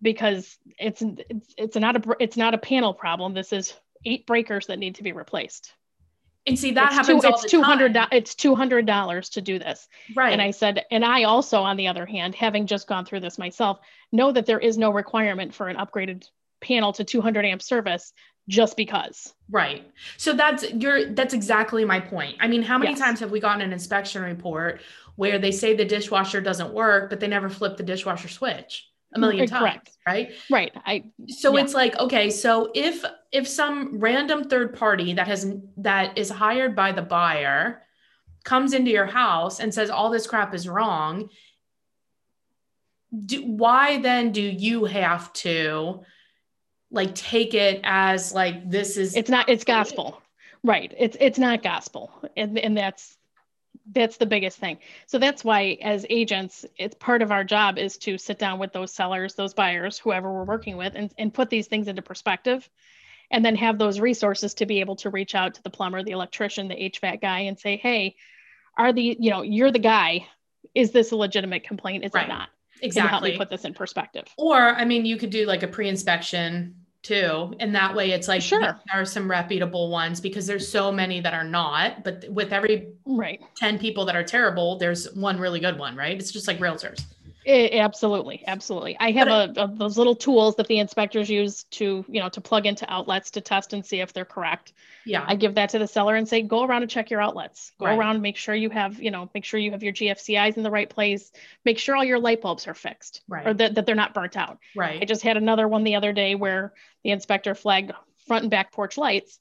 Because 0.00 0.56
it's 0.78 1.02
it's, 1.02 1.54
it's 1.58 1.76
not 1.76 1.96
a 1.96 2.16
it's 2.20 2.38
not 2.38 2.54
a 2.54 2.58
panel 2.58 2.94
problem. 2.94 3.34
This 3.34 3.52
is 3.52 3.74
eight 4.06 4.26
breakers 4.26 4.66
that 4.68 4.78
need 4.78 4.94
to 4.96 5.02
be 5.02 5.12
replaced. 5.12 5.74
And 6.46 6.58
see 6.58 6.72
that 6.72 6.88
it's 6.88 6.94
happens 6.94 7.22
two, 7.22 7.28
it's 7.28 7.50
200 7.50 7.96
it's 8.12 8.34
200 8.34 8.86
dollars 8.86 9.28
to 9.30 9.42
do 9.42 9.58
this. 9.58 9.88
Right 10.14 10.32
and 10.32 10.42
i 10.42 10.50
said 10.50 10.84
and 10.90 11.04
i 11.04 11.24
also 11.24 11.60
on 11.60 11.76
the 11.76 11.88
other 11.88 12.06
hand 12.06 12.34
having 12.34 12.66
just 12.66 12.86
gone 12.86 13.06
through 13.06 13.20
this 13.20 13.38
myself 13.38 13.78
know 14.12 14.30
that 14.32 14.46
there 14.46 14.58
is 14.58 14.76
no 14.76 14.90
requirement 14.90 15.54
for 15.54 15.68
an 15.68 15.76
upgraded 15.76 16.28
panel 16.64 16.92
to 16.94 17.04
200 17.04 17.44
amp 17.44 17.62
service 17.62 18.12
just 18.48 18.76
because. 18.76 19.32
Right. 19.50 19.90
So 20.16 20.32
that's 20.32 20.70
your 20.72 21.12
that's 21.12 21.34
exactly 21.34 21.84
my 21.84 22.00
point. 22.00 22.36
I 22.40 22.48
mean, 22.48 22.62
how 22.62 22.78
many 22.78 22.92
yes. 22.92 23.00
times 23.00 23.20
have 23.20 23.30
we 23.30 23.40
gotten 23.40 23.62
an 23.62 23.72
inspection 23.72 24.22
report 24.22 24.80
where 25.16 25.38
they 25.38 25.52
say 25.52 25.74
the 25.74 25.84
dishwasher 25.84 26.40
doesn't 26.40 26.72
work, 26.72 27.08
but 27.08 27.20
they 27.20 27.28
never 27.28 27.48
flip 27.48 27.76
the 27.76 27.82
dishwasher 27.82 28.28
switch? 28.28 28.90
a 29.14 29.18
million 29.18 29.48
Correct. 29.48 29.86
times 29.86 29.98
right 30.06 30.32
right 30.50 30.72
i 30.84 31.04
so 31.28 31.56
yeah. 31.56 31.62
it's 31.62 31.74
like 31.74 31.96
okay 31.98 32.30
so 32.30 32.70
if 32.74 33.04
if 33.32 33.46
some 33.46 33.98
random 33.98 34.44
third 34.44 34.74
party 34.74 35.14
that 35.14 35.28
has 35.28 35.54
that 35.76 36.18
is 36.18 36.30
hired 36.30 36.74
by 36.74 36.92
the 36.92 37.02
buyer 37.02 37.82
comes 38.44 38.74
into 38.74 38.90
your 38.90 39.06
house 39.06 39.60
and 39.60 39.72
says 39.72 39.88
all 39.88 40.10
this 40.10 40.26
crap 40.26 40.54
is 40.54 40.68
wrong 40.68 41.28
do, 43.26 43.42
why 43.44 44.00
then 44.00 44.32
do 44.32 44.42
you 44.42 44.84
have 44.84 45.32
to 45.32 46.00
like 46.94 47.14
take 47.14 47.54
it 47.54 47.80
as 47.84 48.32
like 48.32 48.68
this 48.68 48.96
is 48.96 49.16
it's 49.16 49.30
not 49.30 49.48
it's 49.48 49.64
gospel. 49.64 50.20
Right. 50.62 50.94
It's 50.98 51.16
it's 51.20 51.38
not 51.38 51.62
gospel. 51.62 52.10
And, 52.36 52.58
and 52.58 52.76
that's 52.76 53.16
that's 53.92 54.16
the 54.16 54.26
biggest 54.26 54.58
thing. 54.58 54.78
So 55.06 55.18
that's 55.18 55.44
why 55.44 55.76
as 55.82 56.06
agents 56.08 56.64
it's 56.78 56.94
part 56.94 57.20
of 57.22 57.30
our 57.30 57.44
job 57.44 57.78
is 57.78 57.98
to 57.98 58.16
sit 58.16 58.38
down 58.38 58.58
with 58.58 58.72
those 58.72 58.92
sellers 58.92 59.34
those 59.34 59.52
buyers 59.52 59.98
whoever 59.98 60.32
we're 60.32 60.44
working 60.44 60.76
with 60.76 60.94
and, 60.94 61.12
and 61.18 61.34
put 61.34 61.50
these 61.50 61.66
things 61.66 61.88
into 61.88 62.02
perspective 62.02 62.68
and 63.30 63.44
then 63.44 63.56
have 63.56 63.78
those 63.78 64.00
resources 64.00 64.54
to 64.54 64.66
be 64.66 64.80
able 64.80 64.96
to 64.96 65.10
reach 65.10 65.34
out 65.34 65.54
to 65.54 65.62
the 65.62 65.70
plumber 65.70 66.02
the 66.02 66.12
electrician 66.12 66.68
the 66.68 66.74
hvac 66.74 67.20
guy 67.20 67.40
and 67.40 67.58
say 67.58 67.76
hey 67.76 68.16
are 68.76 68.92
the 68.92 69.16
you 69.18 69.30
know 69.30 69.42
you're 69.42 69.70
the 69.70 69.78
guy. 69.78 70.26
Is 70.74 70.90
this 70.90 71.12
a 71.12 71.16
legitimate 71.16 71.64
complaint? 71.64 72.04
Is 72.04 72.12
right. 72.14 72.26
it 72.26 72.28
not 72.28 72.48
exactly 72.82 73.10
help 73.10 73.22
me 73.22 73.38
put 73.38 73.50
this 73.50 73.64
in 73.64 73.74
perspective? 73.74 74.26
Or 74.36 74.56
i 74.56 74.84
mean 74.84 75.04
you 75.04 75.16
could 75.16 75.30
do 75.30 75.46
like 75.46 75.62
a 75.62 75.68
pre-inspection 75.68 76.74
too. 77.04 77.54
And 77.60 77.74
that 77.74 77.94
way 77.94 78.10
it's 78.10 78.26
like 78.26 78.42
sure. 78.42 78.60
there 78.60 78.80
are 78.92 79.04
some 79.04 79.30
reputable 79.30 79.90
ones 79.90 80.20
because 80.20 80.46
there's 80.46 80.66
so 80.66 80.90
many 80.90 81.20
that 81.20 81.34
are 81.34 81.44
not 81.44 82.02
but 82.02 82.24
with 82.30 82.52
every 82.52 82.88
right. 83.04 83.40
10 83.56 83.78
people 83.78 84.04
that 84.06 84.16
are 84.16 84.24
terrible 84.24 84.78
there's 84.78 85.12
one 85.14 85.38
really 85.38 85.60
good 85.60 85.78
one 85.78 85.94
right? 85.94 86.18
It's 86.18 86.32
just 86.32 86.48
like 86.48 86.58
realtors 86.58 87.04
it, 87.44 87.74
absolutely, 87.74 88.42
absolutely. 88.46 88.96
I 88.98 89.10
have 89.12 89.28
a, 89.28 89.52
a, 89.56 89.68
those 89.68 89.98
little 89.98 90.14
tools 90.14 90.56
that 90.56 90.66
the 90.66 90.78
inspectors 90.78 91.28
use 91.28 91.64
to, 91.72 92.04
you 92.08 92.20
know, 92.20 92.28
to 92.30 92.40
plug 92.40 92.66
into 92.66 92.90
outlets 92.90 93.32
to 93.32 93.40
test 93.40 93.72
and 93.72 93.84
see 93.84 94.00
if 94.00 94.12
they're 94.12 94.24
correct. 94.24 94.72
Yeah. 95.04 95.24
I 95.26 95.36
give 95.36 95.56
that 95.56 95.70
to 95.70 95.78
the 95.78 95.86
seller 95.86 96.14
and 96.14 96.26
say, 96.28 96.42
go 96.42 96.64
around 96.64 96.82
and 96.82 96.90
check 96.90 97.10
your 97.10 97.20
outlets. 97.20 97.72
Go 97.78 97.86
right. 97.86 97.98
around, 97.98 98.22
make 98.22 98.36
sure 98.36 98.54
you 98.54 98.70
have, 98.70 99.02
you 99.02 99.10
know, 99.10 99.30
make 99.34 99.44
sure 99.44 99.60
you 99.60 99.72
have 99.72 99.82
your 99.82 99.92
GFCIs 99.92 100.56
in 100.56 100.62
the 100.62 100.70
right 100.70 100.88
place. 100.88 101.30
Make 101.64 101.78
sure 101.78 101.94
all 101.94 102.04
your 102.04 102.18
light 102.18 102.40
bulbs 102.40 102.66
are 102.66 102.74
fixed, 102.74 103.22
right. 103.28 103.46
or 103.46 103.54
that, 103.54 103.74
that 103.74 103.86
they're 103.86 103.94
not 103.94 104.14
burnt 104.14 104.36
out. 104.36 104.58
Right. 104.74 105.02
I 105.02 105.04
just 105.04 105.22
had 105.22 105.36
another 105.36 105.68
one 105.68 105.84
the 105.84 105.96
other 105.96 106.12
day 106.12 106.34
where 106.34 106.72
the 107.02 107.10
inspector 107.10 107.54
flagged 107.54 107.92
front 108.26 108.44
and 108.44 108.50
back 108.50 108.72
porch 108.72 108.96
lights, 108.96 109.38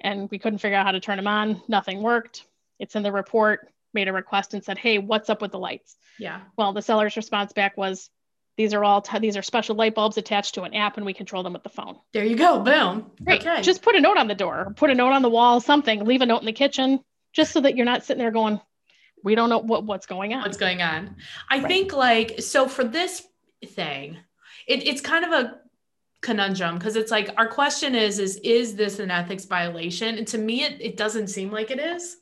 and 0.00 0.30
we 0.30 0.38
couldn't 0.38 0.58
figure 0.58 0.76
out 0.76 0.86
how 0.86 0.92
to 0.92 1.00
turn 1.00 1.16
them 1.16 1.26
on. 1.26 1.62
Nothing 1.68 2.02
worked. 2.02 2.44
It's 2.78 2.96
in 2.96 3.02
the 3.02 3.12
report 3.12 3.70
made 3.94 4.08
a 4.08 4.12
request 4.12 4.54
and 4.54 4.64
said, 4.64 4.78
"Hey, 4.78 4.98
what's 4.98 5.30
up 5.30 5.42
with 5.42 5.52
the 5.52 5.58
lights?" 5.58 5.96
Yeah. 6.18 6.40
Well, 6.56 6.72
the 6.72 6.82
seller's 6.82 7.16
response 7.16 7.52
back 7.52 7.76
was, 7.76 8.10
"These 8.56 8.74
are 8.74 8.84
all 8.84 9.02
t- 9.02 9.18
these 9.18 9.36
are 9.36 9.42
special 9.42 9.76
light 9.76 9.94
bulbs 9.94 10.16
attached 10.16 10.54
to 10.54 10.62
an 10.62 10.74
app, 10.74 10.96
and 10.96 11.06
we 11.06 11.14
control 11.14 11.42
them 11.42 11.52
with 11.52 11.62
the 11.62 11.70
phone." 11.70 11.98
There 12.12 12.24
you 12.24 12.36
go. 12.36 12.60
Boom. 12.60 13.10
Great. 13.24 13.40
Okay. 13.46 13.62
Just 13.62 13.82
put 13.82 13.96
a 13.96 14.00
note 14.00 14.16
on 14.16 14.28
the 14.28 14.34
door, 14.34 14.72
put 14.76 14.90
a 14.90 14.94
note 14.94 15.12
on 15.12 15.22
the 15.22 15.30
wall, 15.30 15.60
something. 15.60 16.04
Leave 16.04 16.22
a 16.22 16.26
note 16.26 16.40
in 16.40 16.46
the 16.46 16.52
kitchen, 16.52 17.00
just 17.32 17.52
so 17.52 17.60
that 17.60 17.76
you're 17.76 17.86
not 17.86 18.04
sitting 18.04 18.20
there 18.20 18.30
going, 18.30 18.60
"We 19.24 19.34
don't 19.34 19.50
know 19.50 19.58
what 19.58 19.84
what's 19.84 20.06
going 20.06 20.34
on." 20.34 20.42
What's 20.42 20.56
going 20.56 20.82
on? 20.82 21.16
I 21.48 21.58
right. 21.58 21.66
think 21.66 21.92
like 21.92 22.40
so 22.40 22.68
for 22.68 22.84
this 22.84 23.26
thing, 23.64 24.18
it, 24.66 24.86
it's 24.86 25.00
kind 25.00 25.24
of 25.24 25.32
a 25.32 25.60
conundrum 26.20 26.76
because 26.76 26.96
it's 26.96 27.10
like 27.10 27.30
our 27.38 27.48
question 27.48 27.94
is 27.94 28.18
is 28.18 28.36
is 28.44 28.76
this 28.76 28.98
an 28.98 29.10
ethics 29.10 29.46
violation 29.46 30.18
and 30.18 30.28
to 30.28 30.36
me 30.36 30.64
it, 30.64 30.76
it 30.80 30.96
doesn't 30.96 31.28
seem 31.28 31.50
like 31.50 31.70
it 31.70 31.80
is 31.80 32.18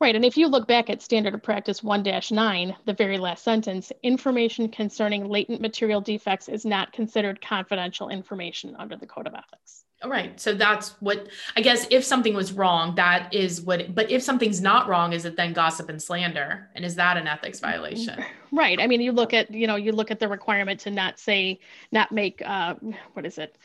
Right. 0.00 0.16
And 0.16 0.24
if 0.24 0.38
you 0.38 0.48
look 0.48 0.66
back 0.66 0.88
at 0.88 1.02
Standard 1.02 1.34
of 1.34 1.42
Practice 1.42 1.82
1 1.82 2.02
9, 2.30 2.76
the 2.86 2.92
very 2.94 3.18
last 3.18 3.44
sentence, 3.44 3.92
information 4.02 4.70
concerning 4.70 5.28
latent 5.28 5.60
material 5.60 6.00
defects 6.00 6.48
is 6.48 6.64
not 6.64 6.92
considered 6.92 7.42
confidential 7.42 8.08
information 8.08 8.74
under 8.78 8.96
the 8.96 9.06
Code 9.06 9.26
of 9.26 9.34
Ethics. 9.34 9.84
All 10.02 10.08
right. 10.10 10.40
So 10.40 10.54
that's 10.54 10.90
what 11.00 11.28
I 11.54 11.60
guess 11.60 11.86
if 11.90 12.02
something 12.02 12.32
was 12.32 12.54
wrong, 12.54 12.94
that 12.94 13.34
is 13.34 13.60
what, 13.60 13.94
but 13.94 14.10
if 14.10 14.22
something's 14.22 14.62
not 14.62 14.88
wrong, 14.88 15.12
is 15.12 15.26
it 15.26 15.36
then 15.36 15.52
gossip 15.52 15.90
and 15.90 16.02
slander? 16.02 16.70
And 16.74 16.82
is 16.82 16.94
that 16.94 17.18
an 17.18 17.26
ethics 17.26 17.60
violation? 17.60 18.24
Right. 18.52 18.80
I 18.80 18.86
mean, 18.86 19.02
you 19.02 19.12
look 19.12 19.34
at, 19.34 19.50
you 19.52 19.66
know, 19.66 19.76
you 19.76 19.92
look 19.92 20.10
at 20.10 20.18
the 20.18 20.26
requirement 20.26 20.80
to 20.80 20.90
not 20.90 21.20
say, 21.20 21.60
not 21.92 22.10
make, 22.10 22.42
uh, 22.44 22.74
what 23.12 23.26
is 23.26 23.38
it, 23.38 23.56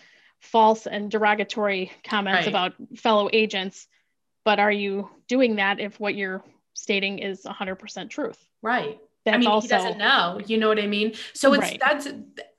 false 0.42 0.86
and 0.86 1.10
derogatory 1.10 1.92
comments 2.04 2.42
Right. 2.42 2.48
about 2.48 2.74
fellow 2.96 3.30
agents. 3.34 3.88
But 4.46 4.60
are 4.60 4.72
you 4.72 5.10
doing 5.28 5.58
that 5.58 5.80
if 5.82 6.00
what 6.00 6.16
you're 6.16 6.44
stating 6.74 7.20
is 7.20 7.44
100% 7.44 8.10
truth? 8.10 8.38
Right. 8.62 9.00
That's 9.26 9.36
I 9.36 9.38
mean, 9.40 9.50
also 9.50 9.64
he 9.64 9.68
doesn't 9.70 9.98
know. 9.98 10.40
You 10.46 10.58
know 10.60 10.68
what 10.68 10.80
I 10.80 10.86
mean? 10.88 11.14
So 11.34 11.54
it's 11.54 11.62
Right. 11.62 11.80
that's 11.80 12.08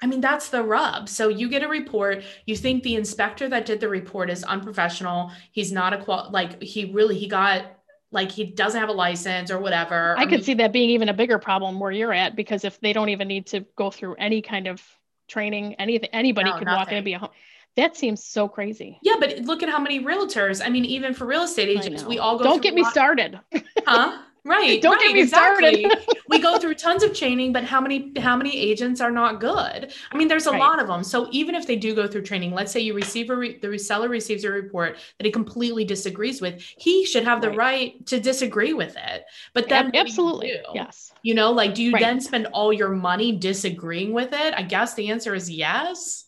I 0.03 0.07
mean, 0.07 0.21
that's 0.21 0.49
the 0.49 0.63
rub. 0.65 1.09
So 1.09 1.29
you 1.29 1.49
get 1.49 1.63
a 1.63 1.69
report, 1.69 2.25
you 2.45 2.57
think 2.57 2.83
the 2.83 2.97
inspector 2.97 3.49
that 3.49 3.67
did 3.67 3.81
the 3.81 3.89
report 3.89 4.31
is 4.31 4.43
unprofessional, 4.45 5.31
he's 5.53 5.71
not 5.73 5.93
a 5.93 5.99
qual 5.99 6.29
like 6.33 6.61
he 6.63 6.93
really 6.93 7.17
he 7.19 7.29
got 7.29 7.67
like 8.11 8.33
he 8.33 8.45
doesn't 8.45 8.81
have 8.81 8.89
a 8.89 8.93
license 8.93 9.51
or 9.51 9.61
whatever. 9.61 10.19
I 10.19 10.27
or 10.27 10.27
could 10.27 10.45
see 10.45 10.55
that 10.55 10.73
being 10.73 10.91
even 10.91 11.09
a 11.09 11.15
bigger 11.15 11.39
problem 11.39 11.79
where 11.79 11.93
you're 11.93 12.13
at 12.13 12.37
because 12.37 12.65
if 12.65 12.81
they 12.81 12.93
don't 12.93 13.11
even 13.11 13.29
need 13.29 13.47
to 13.49 13.61
go 13.77 13.91
through 13.91 14.15
any 14.15 14.43
kind 14.43 14.67
of 14.67 14.83
training, 15.29 15.75
anything, 15.75 16.11
anybody 16.13 16.51
No, 16.51 16.59
could 16.59 16.69
walk 16.69 16.91
in 16.91 16.99
and 16.99 17.05
be 17.05 17.13
a 17.15 17.19
home. 17.19 17.31
That 17.77 17.97
seems 17.97 18.25
so 18.25 18.49
crazy. 18.49 18.99
Yeah, 19.03 19.15
but 19.21 19.39
look 19.41 19.63
at 19.63 19.69
how 19.69 19.79
many 19.79 20.03
realtors. 20.03 20.65
I 20.65 20.71
mean, 20.71 20.85
even 20.87 21.13
for 21.15 21.27
real 21.27 21.43
estate 21.43 21.69
agents, 21.69 22.05
we 22.05 22.19
all 22.19 22.39
go 22.39 22.45
Don't 22.45 22.63
get 22.63 22.75
me 22.75 22.83
lot- 22.83 22.93
started. 22.93 23.39
Huh? 23.87 24.23
Right. 24.45 24.81
Don't 24.83 24.93
right, 24.97 25.07
get 25.09 25.15
me 25.15 25.27
started. 25.27 25.85
we 26.29 26.39
go 26.39 26.57
through 26.59 26.75
tons 26.75 27.03
of 27.03 27.13
training, 27.13 27.53
but 27.53 27.65
how 27.65 27.81
many 27.81 28.13
how 28.19 28.37
many 28.37 28.57
agents 28.57 29.01
are 29.01 29.11
not 29.11 29.41
good? 29.41 29.93
I 30.13 30.17
mean, 30.17 30.29
there's 30.29 30.47
a 30.47 30.53
Right. 30.53 30.61
lot 30.61 30.81
of 30.81 30.87
them. 30.87 31.03
So 31.03 31.29
even 31.33 31.57
if 31.57 31.67
they 31.67 31.75
do 31.75 31.97
go 31.97 32.07
through 32.07 32.23
training, 32.23 32.53
let's 32.55 32.71
say 32.71 32.79
you 32.79 32.95
receive 32.95 33.29
a 33.29 33.37
re- 33.37 33.59
the 33.59 33.67
reseller 33.67 34.09
receives 34.09 34.45
a 34.45 34.51
report 34.53 34.99
that 35.19 35.25
he 35.27 35.33
completely 35.33 35.85
disagrees 35.85 36.41
with, 36.41 36.63
he 36.79 37.05
should 37.05 37.25
have 37.25 37.41
the 37.41 37.49
Right. 37.49 37.57
right 37.59 38.07
to 38.07 38.21
disagree 38.21 38.73
with 38.73 38.97
it. 38.97 39.25
But 39.53 39.69
then 39.69 39.79
Ab- 39.79 39.85
what 39.87 39.93
do 39.93 39.99
you 39.99 40.03
Absolutely. 40.03 40.47
do? 40.49 40.59
Yes. 40.75 41.13
You 41.23 41.35
know, 41.35 41.51
like 41.51 41.75
do 41.75 41.83
you 41.83 41.91
then 41.99 42.21
spend 42.21 42.47
all 42.53 42.73
your 42.73 42.91
money 42.91 43.33
disagreeing 43.37 44.13
with 44.13 44.33
it? 44.33 44.55
I 44.55 44.63
guess 44.63 44.95
the 44.95 45.11
answer 45.11 45.35
is 45.35 45.51
yes. 45.51 46.26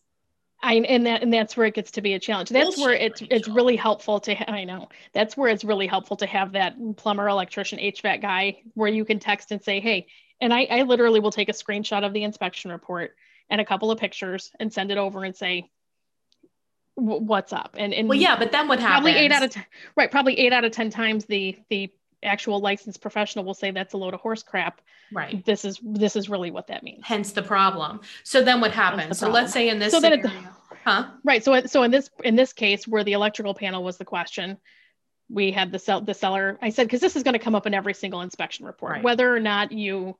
I 0.60 0.74
and 0.74 1.06
that 1.06 1.22
and 1.22 1.32
that's 1.32 1.56
where 1.56 1.66
it 1.66 1.74
gets 1.74 1.92
to 1.92 2.00
be 2.00 2.14
a 2.14 2.18
challenge. 2.18 2.48
That's 2.48 2.76
where 2.76 2.88
Bullshit, 2.88 3.02
it's 3.12 3.20
it's 3.22 3.30
Rachel. 3.48 3.54
really 3.54 3.76
helpful 3.76 4.20
to 4.20 4.34
ha- 4.34 4.44
I 4.48 4.64
know. 4.64 4.88
That's 5.12 5.36
where 5.36 5.48
it's 5.50 5.62
really 5.64 5.86
helpful 5.86 6.16
to 6.16 6.26
have 6.26 6.52
that 6.52 6.76
plumber, 6.96 7.28
electrician, 7.28 7.78
HVAC 7.78 8.20
guy 8.20 8.62
where 8.74 8.88
you 8.88 9.04
can 9.04 9.20
text 9.20 9.52
and 9.52 9.62
say, 9.62 9.78
"Hey," 9.80 10.08
and 10.40 10.52
I 10.52 10.64
I 10.64 10.82
literally 10.82 11.20
will 11.20 11.30
take 11.30 11.48
a 11.48 11.52
screenshot 11.52 12.04
of 12.04 12.12
the 12.12 12.24
inspection 12.24 12.72
report 12.72 13.14
and 13.48 13.60
a 13.60 13.64
couple 13.64 13.90
of 13.92 13.98
pictures 14.00 14.50
and 14.58 14.72
send 14.72 14.90
it 14.90 14.98
over 14.98 15.22
and 15.24 15.36
say 15.36 15.70
what's 16.96 17.52
up. 17.52 17.76
And 17.78 17.94
and 17.94 18.08
Well, 18.08 18.18
yeah, 18.18 18.36
but 18.36 18.50
then 18.50 18.66
what 18.66 18.80
happens? 18.80 19.04
probably 19.04 19.12
8 19.12 19.30
out 19.32 19.42
of 19.44 19.50
10 19.50 19.64
right, 19.96 20.10
probably 20.10 20.38
8 20.40 20.52
out 20.52 20.64
of 20.64 20.72
10 20.72 20.90
times 20.90 21.24
the 21.26 21.56
the 21.70 21.90
actual 22.22 22.60
licensed 22.60 23.00
professional 23.00 23.44
will 23.44 23.54
say 23.54 23.70
that's 23.70 23.94
a 23.94 23.96
load 23.96 24.14
of 24.14 24.20
horse 24.20 24.42
crap. 24.42 24.80
right. 25.12 25.44
This 25.44 25.64
is 25.64 25.78
this 25.82 26.16
is 26.16 26.28
really 26.28 26.50
what 26.50 26.66
that 26.68 26.82
means. 26.82 27.02
Hence 27.04 27.32
the 27.32 27.42
problem. 27.42 28.00
So 28.24 28.42
then 28.42 28.60
what 28.60 28.72
happens? 28.72 29.18
So 29.18 29.28
let's 29.28 29.52
say 29.52 29.68
in 29.68 29.78
this 29.78 29.92
So 29.92 30.00
then 30.00 30.14
it- 30.14 30.22
scenario, 30.22 30.48
huh? 30.84 31.10
Right. 31.24 31.44
So, 31.44 31.64
so 31.66 31.82
in 31.84 31.90
this 31.90 32.10
in 32.24 32.36
this 32.36 32.52
case, 32.52 32.86
where 32.88 33.04
the 33.04 33.12
electrical 33.12 33.54
panel 33.54 33.82
was 33.84 33.98
the 33.98 34.04
question, 34.04 34.58
we 35.30 35.52
had 35.52 35.70
the 35.72 35.78
sell 35.78 36.00
the 36.00 36.14
seller. 36.14 36.58
I 36.60 36.70
said 36.70 36.86
because 36.86 37.00
this 37.00 37.14
is 37.16 37.22
going 37.22 37.34
to 37.34 37.38
come 37.38 37.54
up 37.54 37.66
in 37.66 37.74
every 37.74 37.94
single 37.94 38.20
inspection 38.22 38.66
report, 38.66 38.92
Right. 38.94 39.04
whether 39.04 39.34
or 39.34 39.40
not 39.40 39.72
you 39.72 40.16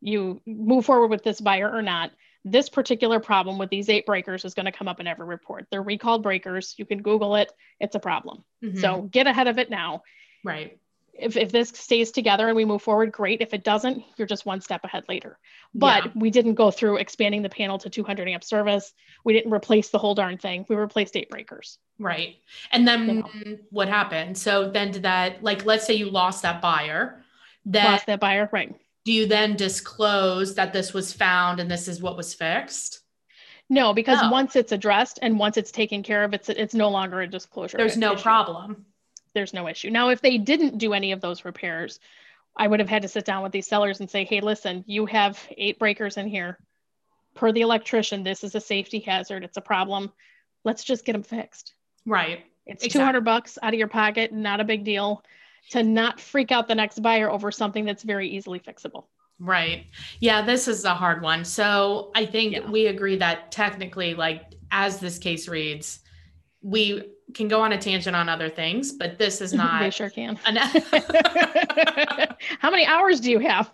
you 0.00 0.40
move 0.46 0.86
forward 0.86 1.08
with 1.08 1.22
this 1.22 1.40
buyer 1.40 1.70
or 1.70 1.82
not. 1.82 2.10
This 2.42 2.70
particular 2.70 3.20
problem 3.20 3.58
with 3.58 3.68
these 3.68 3.90
eight 3.90 4.06
breakers 4.06 4.46
is 4.46 4.54
going 4.54 4.64
to 4.64 4.72
come 4.72 4.88
up 4.88 4.98
in 4.98 5.06
every 5.06 5.26
report. 5.26 5.66
They're 5.70 5.82
recalled 5.82 6.22
breakers. 6.22 6.74
You 6.78 6.86
can 6.86 7.02
Google 7.02 7.36
it. 7.36 7.52
It's 7.80 7.94
a 7.96 7.98
problem. 8.00 8.42
Mhm. 8.64 8.80
So 8.80 9.02
get 9.02 9.26
ahead 9.26 9.46
of 9.46 9.58
it 9.58 9.68
now. 9.70 10.02
right. 10.42 10.78
If, 11.20 11.36
if 11.36 11.52
this 11.52 11.68
stays 11.68 12.10
together 12.10 12.46
and 12.48 12.56
we 12.56 12.64
move 12.64 12.82
forward, 12.82 13.12
great. 13.12 13.40
If 13.40 13.52
it 13.54 13.62
doesn't, 13.64 14.02
you're 14.16 14.26
just 14.26 14.46
one 14.46 14.60
step 14.60 14.84
ahead 14.84 15.04
later. 15.08 15.38
But 15.74 16.04
Yeah. 16.06 16.10
we 16.14 16.30
didn't 16.30 16.54
go 16.54 16.70
through 16.70 16.96
expanding 16.96 17.42
the 17.42 17.48
panel 17.48 17.78
to 17.78 17.90
200 17.90 18.28
amp 18.28 18.42
service. 18.42 18.92
We 19.24 19.32
didn't 19.32 19.52
replace 19.52 19.90
the 19.90 19.98
whole 19.98 20.14
darn 20.14 20.38
thing. 20.38 20.66
We 20.68 20.76
replaced 20.76 21.16
eight 21.16 21.30
breakers. 21.30 21.78
Right. 21.98 22.36
And 22.72 22.88
then 22.88 23.24
what 23.70 23.88
happened? 23.88 24.38
So 24.38 24.70
then 24.70 24.90
did 24.92 25.02
that, 25.02 25.42
like, 25.42 25.64
let's 25.64 25.86
say 25.86 25.94
you 25.94 26.10
lost 26.10 26.42
that 26.42 26.62
buyer, 26.62 27.22
then 27.64 27.84
lost 27.84 28.06
that 28.06 28.20
buyer 28.20 28.48
right 28.52 28.74
do 29.04 29.12
you 29.12 29.26
then 29.26 29.56
disclose 29.56 30.54
that 30.54 30.72
this 30.72 30.92
was 30.92 31.12
found 31.12 31.58
and 31.60 31.70
this 31.70 31.88
is 31.88 32.00
what 32.02 32.16
was 32.16 32.34
fixed? 32.34 33.00
no 33.68 33.92
because 33.92 34.18
once 34.30 34.56
it's 34.56 34.72
addressed 34.72 35.18
and 35.22 35.38
once 35.38 35.56
it's 35.56 35.70
taken 35.70 36.02
care 36.02 36.24
of 36.24 36.32
it's 36.34 36.48
it's 36.48 36.74
no 36.74 36.88
longer 36.88 37.20
a 37.20 37.26
disclosure 37.26 37.76
There's 37.76 37.96
no 37.96 38.14
issue. 38.14 38.22
problem. 38.22 38.86
There's 39.34 39.54
no 39.54 39.68
issue 39.68 39.90
now 39.90 40.08
if 40.08 40.20
they 40.20 40.38
didn't 40.38 40.78
do 40.78 40.92
any 40.92 41.12
of 41.12 41.20
those 41.20 41.44
repairs 41.44 42.00
i 42.56 42.66
would 42.66 42.80
have 42.80 42.88
had 42.88 43.02
to 43.02 43.08
sit 43.08 43.24
down 43.24 43.42
with 43.42 43.52
these 43.52 43.66
sellers 43.66 44.00
and 44.00 44.10
say 44.10 44.24
hey 44.24 44.40
listen 44.40 44.84
you 44.86 45.06
have 45.06 45.38
eight 45.56 45.78
breakers 45.78 46.16
in 46.16 46.26
here 46.26 46.58
per 47.34 47.52
the 47.52 47.60
electrician 47.60 48.22
this 48.22 48.42
is 48.44 48.54
a 48.54 48.60
safety 48.60 48.98
hazard 49.00 49.44
it's 49.44 49.56
a 49.56 49.62
problem 49.62 50.12
let's 50.64 50.84
just 50.84 51.04
get 51.04 51.12
them 51.12 51.22
fixed 51.22 51.74
Right. 52.06 52.44
it's 52.66 52.84
Exactly. 52.84 53.00
200 53.04 53.24
bucks 53.24 53.58
out 53.62 53.72
of 53.74 53.78
your 53.78 53.88
pocket 53.88 54.32
not 54.32 54.60
a 54.60 54.64
big 54.64 54.84
deal 54.84 55.22
to 55.70 55.82
not 55.82 56.18
freak 56.20 56.50
out 56.50 56.66
the 56.66 56.74
next 56.74 57.00
buyer 57.00 57.30
over 57.30 57.52
something 57.52 57.84
that's 57.84 58.02
very 58.02 58.28
easily 58.28 58.58
fixable 58.58 59.04
Right. 59.42 59.86
Yeah, 60.18 60.42
this 60.42 60.68
is 60.68 60.84
a 60.84 60.92
hard 60.92 61.22
one. 61.22 61.46
So 61.46 62.10
I 62.14 62.26
think 62.26 62.52
Yeah. 62.52 62.70
we 62.70 62.88
agree 62.88 63.16
that 63.16 63.50
technically, 63.50 64.12
like, 64.12 64.42
as 64.70 65.00
this 65.00 65.18
case 65.18 65.48
reads, 65.48 66.00
we 66.60 67.04
can 67.34 67.48
go 67.48 67.60
on 67.60 67.72
a 67.72 67.78
tangent 67.78 68.14
on 68.16 68.28
other 68.28 68.48
things, 68.48 68.92
but 68.92 69.18
this 69.18 69.40
is 69.40 69.50
they 69.52 69.56
not 69.58 69.92
sure 69.94 70.10
can 70.10 70.38
an 70.46 70.56
how 72.58 72.70
many 72.70 72.86
hours 72.86 73.20
do 73.20 73.30
you 73.30 73.38
have 73.38 73.70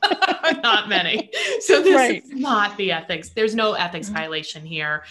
not 0.63 0.89
many. 0.89 1.31
So 1.61 1.83
this 1.83 1.95
Right. 1.95 2.23
is 2.25 2.31
not 2.33 2.77
the 2.77 2.93
ethics. 2.93 3.31
There's 3.31 3.55
no 3.55 3.73
ethics 3.75 4.09
Mhm. 4.09 4.15
violation 4.15 4.65
here. 4.67 5.05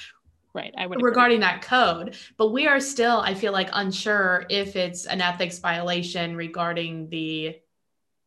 right 0.54 0.74
i 0.78 0.86
would 0.88 0.98
agree. 1.00 1.10
regarding 1.10 1.40
that 1.42 1.62
code, 1.62 2.16
but 2.38 2.52
we 2.54 2.66
are 2.68 2.80
still, 2.80 3.20
I 3.20 3.34
feel 3.34 3.52
like, 3.52 3.70
unsure 3.74 4.46
if 4.50 4.76
it's 4.76 5.06
an 5.06 5.20
ethics 5.22 5.60
violation 5.60 6.36
regarding 6.36 7.10
the, 7.10 7.58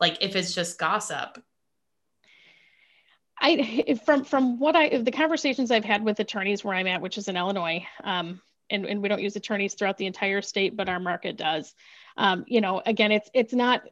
like, 0.00 0.18
if 0.20 0.36
it's 0.36 0.54
just 0.54 0.78
gossip. 0.78 1.42
I 3.40 3.96
from 4.04 4.24
from 4.24 4.58
what 4.58 4.74
I 4.76 4.98
the 4.98 5.12
conversations 5.12 5.70
I've 5.70 5.84
had 5.84 6.02
with 6.02 6.18
attorneys 6.20 6.64
where 6.64 6.74
I'm 6.74 6.88
at, 6.88 7.00
which 7.00 7.16
is 7.18 7.28
in 7.28 7.36
Illinois, 7.36 7.86
um, 8.02 8.40
and 8.70 8.86
and 8.86 9.02
we 9.02 9.08
don't 9.08 9.22
use 9.22 9.36
attorneys 9.36 9.74
throughout 9.74 9.98
the 9.98 10.06
entire 10.06 10.42
state, 10.42 10.76
but 10.76 10.88
our 10.88 11.00
market 11.00 11.36
does. 11.36 11.74
Um, 12.16 12.44
you 12.46 12.60
know, 12.60 12.82
again, 12.84 13.12
it's 13.12 13.30
it's 13.34 13.52
not 13.52 13.82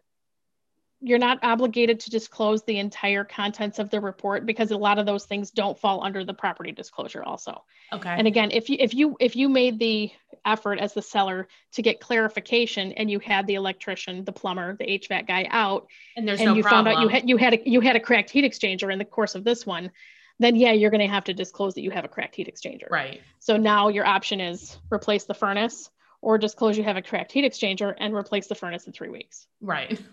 you're 1.00 1.18
not 1.18 1.38
obligated 1.42 2.00
to 2.00 2.10
disclose 2.10 2.62
the 2.62 2.78
entire 2.78 3.22
contents 3.22 3.78
of 3.78 3.90
the 3.90 4.00
report 4.00 4.46
because 4.46 4.70
a 4.70 4.76
lot 4.76 4.98
of 4.98 5.04
those 5.04 5.26
things 5.26 5.50
don't 5.50 5.78
fall 5.78 6.02
under 6.02 6.24
the 6.24 6.32
property 6.32 6.72
disclosure 6.72 7.22
also. 7.22 7.62
Okay. 7.92 8.08
And 8.08 8.26
again, 8.26 8.50
if 8.50 8.70
you 8.70 8.76
if 8.80 8.94
you 8.94 9.16
if 9.20 9.36
you 9.36 9.48
made 9.48 9.78
the 9.78 10.10
effort 10.46 10.78
as 10.78 10.94
the 10.94 11.02
seller 11.02 11.48
to 11.72 11.82
get 11.82 12.00
clarification 12.00 12.92
and 12.92 13.10
you 13.10 13.18
had 13.18 13.46
the 13.46 13.54
electrician, 13.54 14.24
the 14.24 14.32
plumber, 14.32 14.76
the 14.76 14.84
HVAC 14.84 15.26
guy 15.26 15.46
out, 15.50 15.86
And 16.16 16.26
there's 16.26 16.40
and 16.40 16.48
no 16.48 16.54
you 16.54 16.62
problem. 16.62 16.86
found 16.86 16.96
out 16.96 17.02
you 17.02 17.08
had 17.08 17.28
you 17.28 17.36
had 17.36 17.54
a 17.54 17.70
you 17.70 17.80
had 17.80 17.96
a 17.96 18.00
cracked 18.00 18.30
heat 18.30 18.44
exchanger 18.44 18.90
in 18.90 18.98
the 18.98 19.04
course 19.04 19.34
of 19.34 19.44
this 19.44 19.66
one, 19.66 19.90
then 20.38 20.56
yeah, 20.56 20.72
you're 20.72 20.90
going 20.90 21.00
to 21.00 21.06
have 21.12 21.24
to 21.24 21.34
disclose 21.34 21.74
that 21.74 21.82
you 21.82 21.90
have 21.90 22.04
a 22.04 22.08
cracked 22.08 22.34
heat 22.36 22.52
exchanger. 22.52 22.90
right. 22.90 23.20
So 23.38 23.56
now 23.56 23.88
your 23.88 24.06
option 24.06 24.40
is 24.40 24.76
replace 24.92 25.24
the 25.24 25.34
furnace 25.34 25.90
or 26.22 26.38
disclose 26.38 26.76
you 26.76 26.84
have 26.84 26.96
a 26.96 27.02
cracked 27.02 27.32
heat 27.32 27.44
exchanger 27.44 27.94
and 27.98 28.14
replace 28.14 28.46
the 28.48 28.54
furnace 28.54 28.86
in 28.86 28.92
three 28.92 29.08
weeks. 29.10 29.46
Right. 29.60 29.98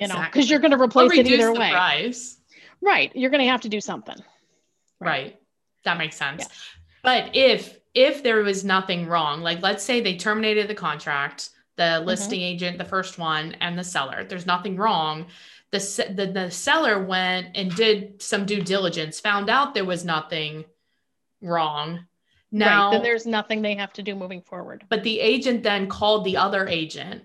You 0.00 0.08
know, 0.08 0.24
because 0.24 0.48
you're 0.48 0.60
going 0.60 0.70
to 0.70 0.80
replace 0.80 1.12
it 1.12 1.26
either 1.26 1.52
way. 1.52 1.70
price. 1.70 2.38
Right. 2.80 3.12
You're 3.14 3.28
going 3.30 3.42
to 3.44 3.50
have 3.50 3.60
to 3.62 3.68
do 3.68 3.80
something. 3.82 4.16
Right. 4.98 5.38
That 5.84 5.98
makes 5.98 6.16
sense. 6.16 6.42
Yeah. 6.42 6.46
But 7.02 7.36
if 7.36 7.78
if 7.94 8.22
there 8.22 8.42
was 8.42 8.64
nothing 8.64 9.06
wrong, 9.06 9.42
like 9.42 9.60
let's 9.62 9.82
say 9.84 10.00
they 10.00 10.16
terminated 10.16 10.68
the 10.68 10.74
contract, 10.74 11.50
the 11.76 11.82
Mm-hmm. 11.82 12.06
listing 12.06 12.40
agent, 12.40 12.78
the 12.78 12.84
first 12.84 13.18
one, 13.18 13.54
and 13.60 13.78
the 13.78 13.84
seller, 13.84 14.24
there's 14.24 14.46
nothing 14.46 14.76
wrong. 14.76 15.26
The, 15.72 16.12
the 16.16 16.26
the 16.26 16.50
seller 16.50 17.04
went 17.04 17.56
and 17.56 17.74
did 17.74 18.20
some 18.20 18.44
due 18.44 18.60
diligence, 18.60 19.20
found 19.20 19.48
out 19.48 19.72
there 19.72 19.84
was 19.84 20.04
nothing 20.04 20.64
wrong. 21.40 22.06
Now, 22.50 22.86
right. 22.86 22.92
Then 22.94 23.02
there's 23.04 23.26
nothing 23.26 23.62
they 23.62 23.76
have 23.76 23.92
to 23.92 24.02
do 24.02 24.16
moving 24.16 24.42
forward. 24.42 24.84
but 24.88 25.04
the 25.04 25.20
agent 25.20 25.62
then 25.62 25.86
called 25.86 26.24
the 26.24 26.36
other 26.36 26.66
agent 26.66 27.22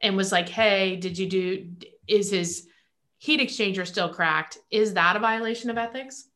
and 0.00 0.16
was 0.16 0.32
like, 0.32 0.48
"Hey, 0.48 0.96
did 0.96 1.16
you 1.16 1.28
do? 1.28 1.70
Is 2.08 2.30
his 2.30 2.66
heat 3.18 3.40
exchanger 3.40 3.86
still 3.86 4.08
cracked? 4.08 4.58
Is 4.70 4.94
that 4.94 5.14
a 5.14 5.20
violation 5.20 5.70
of 5.70 5.78
ethics?" 5.78 6.28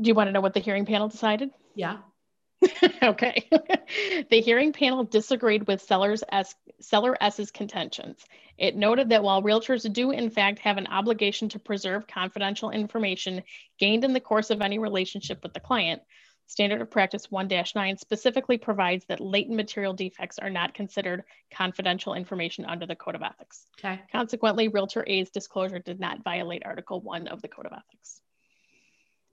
Do 0.00 0.06
you 0.06 0.14
want 0.14 0.28
to 0.28 0.32
know 0.32 0.42
what 0.42 0.54
the 0.54 0.60
hearing 0.60 0.84
panel 0.86 1.08
decided? 1.08 1.50
Yeah. 1.74 1.98
okay. 3.02 3.48
the 4.30 4.40
hearing 4.40 4.72
panel 4.72 5.04
disagreed 5.04 5.66
with 5.66 5.82
sellers 5.82 6.24
S, 6.30 6.54
seller 6.80 7.16
S's 7.20 7.50
contentions. 7.50 8.24
It 8.56 8.76
noted 8.76 9.10
that 9.10 9.22
while 9.22 9.42
realtors 9.42 9.90
do 9.92 10.10
in 10.10 10.30
fact 10.30 10.58
have 10.60 10.78
an 10.78 10.88
obligation 10.88 11.48
to 11.50 11.58
preserve 11.58 12.08
confidential 12.08 12.70
information 12.70 13.42
gained 13.78 14.04
in 14.04 14.12
the 14.12 14.20
course 14.20 14.50
of 14.50 14.60
any 14.60 14.78
relationship 14.78 15.42
with 15.42 15.54
the 15.54 15.60
client, 15.60 16.02
Standard 16.48 16.80
of 16.80 16.90
Practice 16.90 17.30
1 17.30 17.48
9 17.74 17.98
specifically 17.98 18.56
provides 18.56 19.04
that 19.06 19.20
latent 19.20 19.54
material 19.54 19.92
defects 19.92 20.38
are 20.38 20.48
not 20.48 20.72
considered 20.72 21.24
confidential 21.52 22.14
information 22.14 22.64
under 22.64 22.86
the 22.86 22.96
Code 22.96 23.14
of 23.14 23.22
Ethics. 23.22 23.66
Okay. 23.78 24.00
Consequently, 24.10 24.68
Realtor 24.68 25.04
A's 25.06 25.28
disclosure 25.30 25.78
did 25.78 26.00
not 26.00 26.24
violate 26.24 26.64
Article 26.64 27.02
1 27.02 27.28
of 27.28 27.42
the 27.42 27.48
Code 27.48 27.66
of 27.66 27.72
Ethics. 27.72 28.22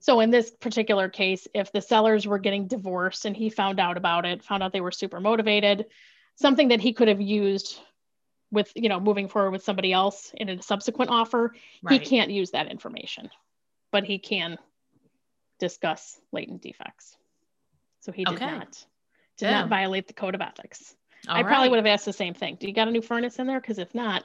So, 0.00 0.20
in 0.20 0.30
this 0.30 0.50
particular 0.50 1.08
case, 1.08 1.48
if 1.54 1.72
the 1.72 1.80
sellers 1.80 2.26
were 2.26 2.38
getting 2.38 2.66
divorced 2.66 3.24
and 3.24 3.36
he 3.36 3.50
found 3.50 3.80
out 3.80 3.96
about 3.96 4.24
it, 4.26 4.44
found 4.44 4.62
out 4.62 4.72
they 4.72 4.80
were 4.80 4.92
super 4.92 5.20
motivated, 5.20 5.86
something 6.36 6.68
that 6.68 6.80
he 6.80 6.92
could 6.92 7.08
have 7.08 7.20
used 7.20 7.78
with, 8.50 8.70
you 8.76 8.88
know, 8.88 9.00
moving 9.00 9.28
forward 9.28 9.50
with 9.50 9.64
somebody 9.64 9.92
else 9.92 10.32
in 10.36 10.48
a 10.48 10.62
subsequent 10.62 11.10
offer, 11.10 11.54
right. 11.82 12.00
he 12.00 12.06
can't 12.06 12.30
use 12.30 12.52
that 12.52 12.70
information, 12.70 13.30
but 13.90 14.04
he 14.04 14.18
can 14.18 14.58
discuss 15.58 16.20
latent 16.32 16.62
defects. 16.62 17.16
So 18.00 18.12
he 18.12 18.24
did 18.24 18.34
okay. 18.34 18.46
not 18.46 18.84
did 19.38 19.46
yeah. 19.46 19.60
not 19.60 19.68
violate 19.68 20.06
the 20.06 20.14
code 20.14 20.34
of 20.34 20.40
ethics. 20.40 20.94
All 21.28 21.34
I 21.34 21.40
right. 21.40 21.46
probably 21.46 21.68
would 21.70 21.76
have 21.76 21.86
asked 21.86 22.04
the 22.04 22.12
same 22.12 22.34
thing. 22.34 22.56
Do 22.58 22.66
you 22.66 22.72
got 22.72 22.88
a 22.88 22.90
new 22.90 23.02
furnace 23.02 23.38
in 23.38 23.46
there? 23.46 23.60
Because 23.60 23.78
if 23.78 23.94
not, 23.94 24.24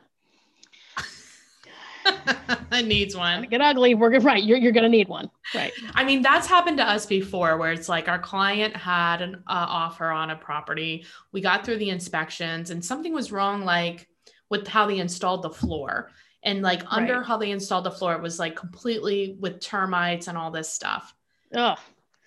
needs 2.84 3.16
one. 3.16 3.44
Get 3.44 3.62
ugly. 3.62 3.96
We're 3.96 4.20
right. 4.20 4.44
You're, 4.44 4.58
you're 4.58 4.72
going 4.72 4.84
to 4.84 4.90
need 4.90 5.08
one. 5.08 5.30
Right. 5.54 5.72
I 5.94 6.04
mean, 6.04 6.22
that's 6.22 6.48
happened 6.48 6.78
to 6.78 6.84
us 6.84 7.06
before 7.06 7.58
where 7.58 7.72
it's 7.72 7.90
like 7.90 8.08
our 8.08 8.20
client 8.20 8.76
had 8.76 9.22
an 9.22 9.36
uh, 9.48 9.66
offer 9.68 10.10
on 10.10 10.30
a 10.30 10.36
property. 10.36 11.06
We 11.32 11.42
got 11.42 11.66
through 11.66 11.78
the 11.78 11.90
inspections 11.90 12.70
and 12.70 12.84
something 12.84 13.14
was 13.14 13.32
wrong, 13.32 13.64
like 13.66 14.08
with 14.50 14.68
how 14.68 14.88
they 14.88 15.00
installed 15.00 15.42
the 15.42 15.50
floor. 15.50 16.12
And 16.44 16.62
like 16.62 16.82
under 16.88 17.18
right. 17.18 17.26
how 17.26 17.38
they 17.38 17.52
installed 17.52 17.86
the 17.86 17.92
floor, 17.92 18.16
it 18.16 18.22
was 18.22 18.40
like 18.40 18.56
completely 18.56 19.38
with 19.40 19.60
termites 19.60 20.28
and 20.28 20.38
all 20.38 20.52
this 20.52 20.70
stuff. 20.70 21.14
Ugh. 21.54 21.78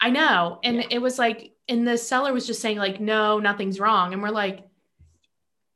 I 0.00 0.10
know. 0.10 0.60
And 0.62 0.76
yeah. 0.76 0.88
it 0.90 0.98
was 1.02 1.18
like, 1.18 1.52
and 1.68 1.88
the 1.88 1.96
seller 1.96 2.32
was 2.32 2.46
just 2.46 2.60
saying, 2.60 2.78
like, 2.78 3.00
no, 3.00 3.38
nothing's 3.38 3.80
wrong. 3.80 4.12
And 4.12 4.22
we're 4.22 4.28
like, 4.28 4.66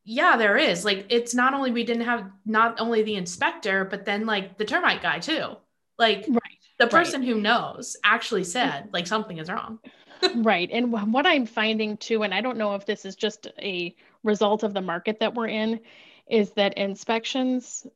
yeah, 0.09 0.39
there 0.39 0.57
is. 0.57 0.87
Like, 0.87 1.05
it's 1.11 1.35
not 1.35 1.53
only 1.53 1.71
we 1.71 1.85
didn't 1.85 2.05
have 2.05 2.31
not 2.47 2.81
only 2.81 3.03
the 3.03 3.17
inspector, 3.17 3.85
but 3.85 4.07
then 4.07 4.25
like 4.25 4.57
the 4.57 4.65
termite 4.65 5.03
guy 5.03 5.19
too. 5.19 5.57
Like, 5.99 6.25
right. 6.29 6.59
the 6.79 6.87
person 6.87 7.21
right. 7.21 7.29
who 7.29 7.41
knows 7.41 7.95
actually 8.03 8.45
said, 8.45 8.89
like, 8.91 9.07
something 9.07 9.37
is 9.37 9.51
wrong. 9.51 9.81
right. 10.37 10.71
And 10.73 10.91
what 11.13 11.27
I'm 11.27 11.45
finding 11.45 11.99
too, 11.99 12.23
and 12.23 12.33
I 12.33 12.41
don't 12.41 12.57
know 12.57 12.75
if 12.75 12.87
this 12.87 13.05
is 13.05 13.17
just 13.17 13.49
a 13.59 13.95
result 14.23 14.63
of 14.63 14.73
the 14.73 14.81
market 14.81 15.21
that 15.21 15.35
we're 15.35 15.49
in, 15.49 15.81
is 16.27 16.53
that 16.53 16.79
inspections, 16.79 17.87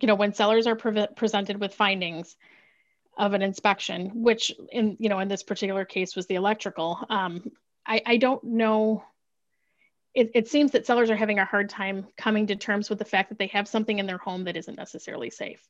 you 0.00 0.06
know, 0.06 0.14
when 0.14 0.34
sellers 0.34 0.66
are 0.66 0.76
pre- 0.76 1.06
presented 1.16 1.58
with 1.58 1.74
findings, 1.74 2.36
of 3.18 3.34
an 3.34 3.42
inspection, 3.42 4.22
which 4.22 4.52
in 4.70 4.96
you 4.98 5.10
know 5.10 5.18
in 5.18 5.28
this 5.28 5.42
particular 5.42 5.84
case 5.84 6.16
was 6.16 6.26
the 6.28 6.36
electrical. 6.36 6.98
Um, 7.10 7.52
I, 7.86 8.00
I 8.06 8.16
don't 8.16 8.42
know. 8.42 9.04
It, 10.14 10.30
it 10.34 10.48
seems 10.48 10.72
that 10.72 10.86
sellers 10.86 11.10
are 11.10 11.16
having 11.16 11.38
a 11.38 11.44
hard 11.44 11.70
time 11.70 12.06
coming 12.16 12.46
to 12.48 12.56
terms 12.56 12.90
with 12.90 12.98
the 12.98 13.04
fact 13.04 13.30
that 13.30 13.38
they 13.38 13.46
have 13.48 13.66
something 13.66 13.98
in 13.98 14.06
their 14.06 14.18
home 14.18 14.44
that 14.44 14.56
isn't 14.56 14.76
necessarily 14.76 15.30
safe. 15.30 15.66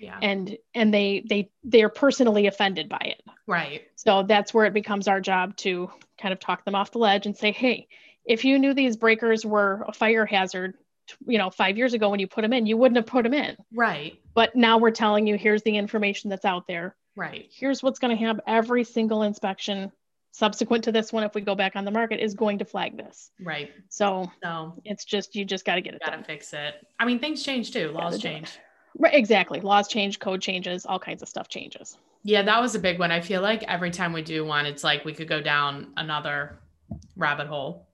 Yeah. 0.00 0.18
And 0.20 0.58
and 0.74 0.92
they 0.92 1.24
they 1.28 1.50
they 1.62 1.82
are 1.82 1.88
personally 1.88 2.46
offended 2.46 2.88
by 2.88 2.98
it. 2.98 3.22
Right. 3.46 3.82
So 3.94 4.24
that's 4.24 4.52
where 4.52 4.66
it 4.66 4.74
becomes 4.74 5.06
our 5.06 5.20
job 5.20 5.56
to 5.58 5.90
kind 6.20 6.32
of 6.32 6.40
talk 6.40 6.64
them 6.64 6.74
off 6.74 6.90
the 6.90 6.98
ledge 6.98 7.26
and 7.26 7.36
say, 7.36 7.52
hey, 7.52 7.86
if 8.24 8.44
you 8.44 8.58
knew 8.58 8.74
these 8.74 8.96
breakers 8.96 9.46
were 9.46 9.84
a 9.86 9.92
fire 9.92 10.26
hazard, 10.26 10.74
you 11.26 11.38
know, 11.38 11.50
five 11.50 11.76
years 11.76 11.94
ago 11.94 12.10
when 12.10 12.20
you 12.20 12.26
put 12.26 12.42
them 12.42 12.52
in, 12.52 12.66
you 12.66 12.76
wouldn't 12.76 12.96
have 12.96 13.06
put 13.06 13.22
them 13.22 13.34
in. 13.34 13.56
Right. 13.72 14.18
But 14.34 14.56
now 14.56 14.78
we're 14.78 14.90
telling 14.90 15.26
you 15.26 15.36
here's 15.36 15.62
the 15.62 15.76
information 15.76 16.30
that's 16.30 16.44
out 16.44 16.66
there. 16.66 16.96
Right. 17.16 17.48
Here's 17.52 17.82
what's 17.82 17.98
going 17.98 18.16
to 18.16 18.24
happen. 18.24 18.42
Every 18.46 18.84
single 18.84 19.22
inspection 19.22 19.92
subsequent 20.34 20.82
to 20.82 20.90
this 20.90 21.12
one, 21.12 21.22
if 21.22 21.32
we 21.32 21.40
go 21.40 21.54
back 21.54 21.76
on 21.76 21.84
the 21.84 21.92
market, 21.92 22.18
is 22.18 22.34
going 22.34 22.58
to 22.58 22.64
flag 22.64 22.96
this. 22.96 23.30
Right. 23.40 23.70
So, 23.88 24.28
so 24.42 24.74
it's 24.84 25.04
just 25.04 25.36
you 25.36 25.44
just 25.44 25.64
got 25.64 25.76
to 25.76 25.80
get 25.80 25.94
it. 25.94 26.02
Got 26.04 26.18
to 26.18 26.24
fix 26.24 26.52
it. 26.52 26.74
I 26.98 27.04
mean, 27.04 27.20
things 27.20 27.44
change 27.44 27.72
too. 27.72 27.92
Laws 27.92 28.18
change. 28.18 28.58
Right. 28.98 29.14
Exactly. 29.14 29.60
Laws 29.60 29.86
change. 29.86 30.18
Code 30.18 30.42
changes. 30.42 30.86
All 30.86 30.98
kinds 30.98 31.22
of 31.22 31.28
stuff 31.28 31.48
changes. 31.48 31.96
Yeah, 32.24 32.42
that 32.42 32.60
was 32.60 32.74
a 32.74 32.80
big 32.80 32.98
one. 32.98 33.12
I 33.12 33.20
feel 33.20 33.42
like 33.42 33.62
every 33.68 33.92
time 33.92 34.12
we 34.12 34.22
do 34.22 34.44
one, 34.44 34.66
it's 34.66 34.82
like 34.82 35.04
we 35.04 35.12
could 35.12 35.28
go 35.28 35.40
down 35.40 35.92
another 35.96 36.58
rabbit 37.16 37.46
hole. 37.46 37.86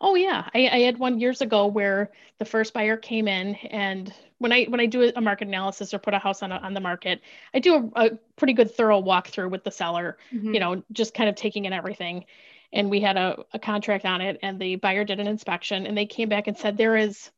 Oh 0.00 0.16
yeah, 0.16 0.48
I, 0.52 0.68
I, 0.68 0.78
had 0.80 0.98
one 0.98 1.20
years 1.20 1.40
ago 1.40 1.66
where 1.66 2.10
the 2.38 2.44
first 2.44 2.74
buyer 2.74 2.96
came 2.96 3.28
in, 3.28 3.54
and 3.54 4.12
when 4.38 4.52
I 4.52 4.64
when 4.64 4.80
I 4.80 4.86
do 4.86 5.10
a 5.14 5.20
market 5.20 5.48
analysis 5.48 5.94
or 5.94 5.98
put 5.98 6.14
a 6.14 6.18
house 6.18 6.42
on 6.42 6.52
a, 6.52 6.56
on 6.56 6.74
the 6.74 6.80
market, 6.80 7.20
I 7.52 7.60
do 7.60 7.92
a, 7.94 8.06
a 8.06 8.10
pretty 8.36 8.52
good 8.52 8.74
thorough 8.74 9.00
walkthrough 9.00 9.50
with 9.50 9.64
the 9.64 9.70
seller. 9.70 10.18
Mm-hmm. 10.32 10.54
You 10.54 10.60
know, 10.60 10.82
just 10.92 11.14
kind 11.14 11.28
of 11.28 11.36
taking 11.36 11.64
in 11.64 11.72
everything. 11.72 12.24
And 12.72 12.90
we 12.90 13.00
had 13.00 13.16
a, 13.16 13.44
a 13.52 13.58
contract 13.58 14.04
on 14.04 14.20
it, 14.20 14.38
and 14.42 14.60
the 14.60 14.76
buyer 14.76 15.04
did 15.04 15.20
an 15.20 15.28
inspection, 15.28 15.86
and 15.86 15.96
they 15.96 16.06
came 16.06 16.28
back 16.28 16.48
and 16.48 16.58
said 16.58 16.76
there 16.76 16.96
is 16.96 17.30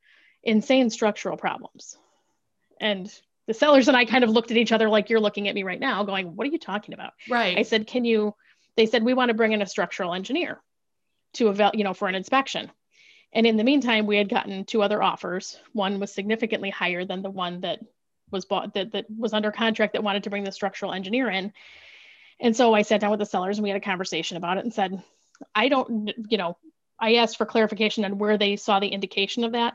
insane 0.42 0.88
structural 0.88 1.36
problems. 1.36 1.98
And 2.80 3.12
the 3.46 3.52
sellers 3.52 3.88
and 3.88 3.96
I 3.96 4.06
kind 4.06 4.24
of 4.24 4.30
looked 4.30 4.50
at 4.50 4.56
each 4.56 4.72
other 4.72 4.88
like 4.88 5.10
you're 5.10 5.20
looking 5.20 5.48
at 5.48 5.54
me 5.54 5.62
right 5.62 5.78
now, 5.78 6.02
going, 6.04 6.34
"What 6.36 6.46
are 6.46 6.50
you 6.50 6.58
talking 6.58 6.94
about?" 6.94 7.12
Right. 7.28 7.58
I 7.58 7.62
said, 7.62 7.86
"Can 7.86 8.04
you?" 8.04 8.34
They 8.76 8.86
said 8.86 9.02
we 9.02 9.14
want 9.14 9.28
to 9.28 9.34
bring 9.34 9.52
in 9.52 9.62
a 9.62 9.66
structural 9.66 10.14
engineer 10.14 10.60
to 11.34 11.50
eval, 11.50 11.72
you 11.74 11.84
know, 11.84 11.94
for 11.94 12.08
an 12.08 12.14
inspection. 12.14 12.70
And 13.36 13.46
in 13.46 13.58
the 13.58 13.64
meantime, 13.64 14.06
we 14.06 14.16
had 14.16 14.30
gotten 14.30 14.64
two 14.64 14.82
other 14.82 15.02
offers. 15.02 15.60
One 15.74 16.00
was 16.00 16.10
significantly 16.10 16.70
higher 16.70 17.04
than 17.04 17.20
the 17.20 17.28
one 17.28 17.60
that 17.60 17.80
was 18.30 18.46
bought 18.46 18.72
that, 18.72 18.92
that 18.92 19.04
was 19.14 19.34
under 19.34 19.52
contract 19.52 19.92
that 19.92 20.02
wanted 20.02 20.22
to 20.22 20.30
bring 20.30 20.42
the 20.42 20.50
structural 20.50 20.94
engineer 20.94 21.28
in. 21.28 21.52
And 22.40 22.56
so 22.56 22.72
I 22.72 22.80
sat 22.80 23.02
down 23.02 23.10
with 23.10 23.20
the 23.20 23.26
sellers 23.26 23.58
and 23.58 23.62
we 23.62 23.68
had 23.68 23.76
a 23.76 23.84
conversation 23.84 24.38
about 24.38 24.56
it 24.56 24.64
and 24.64 24.72
said, 24.72 25.02
I 25.54 25.68
don't, 25.68 26.10
you 26.30 26.38
know, 26.38 26.56
I 26.98 27.16
asked 27.16 27.36
for 27.36 27.44
clarification 27.44 28.06
on 28.06 28.16
where 28.16 28.38
they 28.38 28.56
saw 28.56 28.80
the 28.80 28.88
indication 28.88 29.44
of 29.44 29.52
that. 29.52 29.74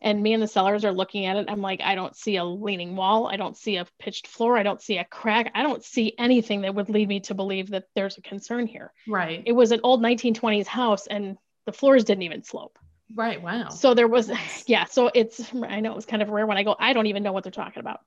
And 0.00 0.20
me 0.20 0.32
and 0.32 0.42
the 0.42 0.48
sellers 0.48 0.84
are 0.84 0.90
looking 0.90 1.26
at 1.26 1.36
it. 1.36 1.46
I'm 1.48 1.62
like, 1.62 1.80
I 1.80 1.94
don't 1.94 2.16
see 2.16 2.34
a 2.34 2.44
leaning 2.44 2.96
wall. 2.96 3.28
I 3.28 3.36
don't 3.36 3.56
see 3.56 3.76
a 3.76 3.86
pitched 4.00 4.26
floor. 4.26 4.58
I 4.58 4.64
don't 4.64 4.82
see 4.82 4.98
a 4.98 5.04
crack. 5.04 5.52
I 5.54 5.62
don't 5.62 5.84
see 5.84 6.14
anything 6.18 6.62
that 6.62 6.74
would 6.74 6.88
lead 6.88 7.06
me 7.06 7.20
to 7.20 7.34
believe 7.34 7.70
that 7.70 7.84
there's 7.94 8.18
a 8.18 8.22
concern 8.22 8.66
here. 8.66 8.92
Right. 9.06 9.44
It 9.46 9.52
was 9.52 9.70
an 9.70 9.82
old 9.84 10.02
1920s 10.02 10.66
house 10.66 11.06
and 11.06 11.38
the 11.64 11.72
floors 11.72 12.02
didn't 12.02 12.24
even 12.24 12.42
slope. 12.42 12.76
Right. 13.14 13.40
Wow. 13.40 13.70
So 13.70 13.94
there 13.94 14.08
was, 14.08 14.30
yeah. 14.66 14.84
So 14.84 15.10
it's, 15.14 15.52
I 15.54 15.80
know 15.80 15.92
it 15.92 15.96
was 15.96 16.06
kind 16.06 16.22
of 16.22 16.30
rare 16.30 16.46
when 16.46 16.58
I 16.58 16.62
go, 16.62 16.76
I 16.78 16.92
don't 16.92 17.06
even 17.06 17.22
know 17.22 17.32
what 17.32 17.44
they're 17.44 17.50
talking 17.50 17.80
about. 17.80 18.00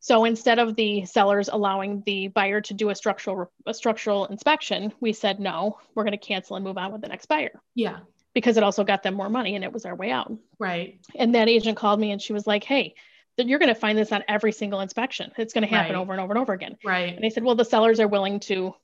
So 0.00 0.24
instead 0.24 0.58
of 0.58 0.74
the 0.74 1.04
sellers 1.04 1.48
allowing 1.48 2.02
the 2.04 2.28
buyer 2.28 2.60
to 2.62 2.74
do 2.74 2.90
a 2.90 2.94
structural 2.94 3.52
a 3.66 3.74
structural 3.74 4.26
inspection, 4.26 4.92
we 5.00 5.12
said 5.12 5.38
no, 5.38 5.78
we're 5.94 6.02
going 6.02 6.18
to 6.18 6.26
cancel 6.26 6.56
and 6.56 6.64
move 6.64 6.76
on 6.76 6.90
with 6.90 7.02
the 7.02 7.08
next 7.08 7.26
buyer. 7.26 7.60
Yeah 7.76 8.00
because 8.34 8.56
it 8.56 8.62
also 8.62 8.84
got 8.84 9.02
them 9.02 9.14
more 9.14 9.28
money 9.28 9.54
and 9.54 9.64
it 9.64 9.72
was 9.72 9.84
our 9.84 9.94
way 9.94 10.10
out. 10.10 10.32
Right. 10.58 11.00
And 11.14 11.34
that 11.34 11.48
agent 11.48 11.76
called 11.76 12.00
me 12.00 12.12
and 12.12 12.22
she 12.22 12.32
was 12.32 12.46
like, 12.46 12.64
Hey, 12.64 12.94
you're 13.36 13.58
going 13.58 13.72
to 13.72 13.78
find 13.78 13.96
this 13.96 14.12
on 14.12 14.24
every 14.28 14.52
single 14.52 14.80
inspection. 14.80 15.32
It's 15.36 15.54
going 15.54 15.66
to 15.66 15.74
happen 15.74 15.94
right. 15.94 16.00
over 16.00 16.12
and 16.12 16.20
over 16.20 16.32
and 16.32 16.40
over 16.40 16.52
again. 16.52 16.76
Right. 16.84 17.14
And 17.14 17.24
they 17.24 17.30
said, 17.30 17.44
well, 17.44 17.54
the 17.54 17.64
sellers 17.64 17.98
are 17.98 18.08
willing 18.08 18.40
to 18.40 18.74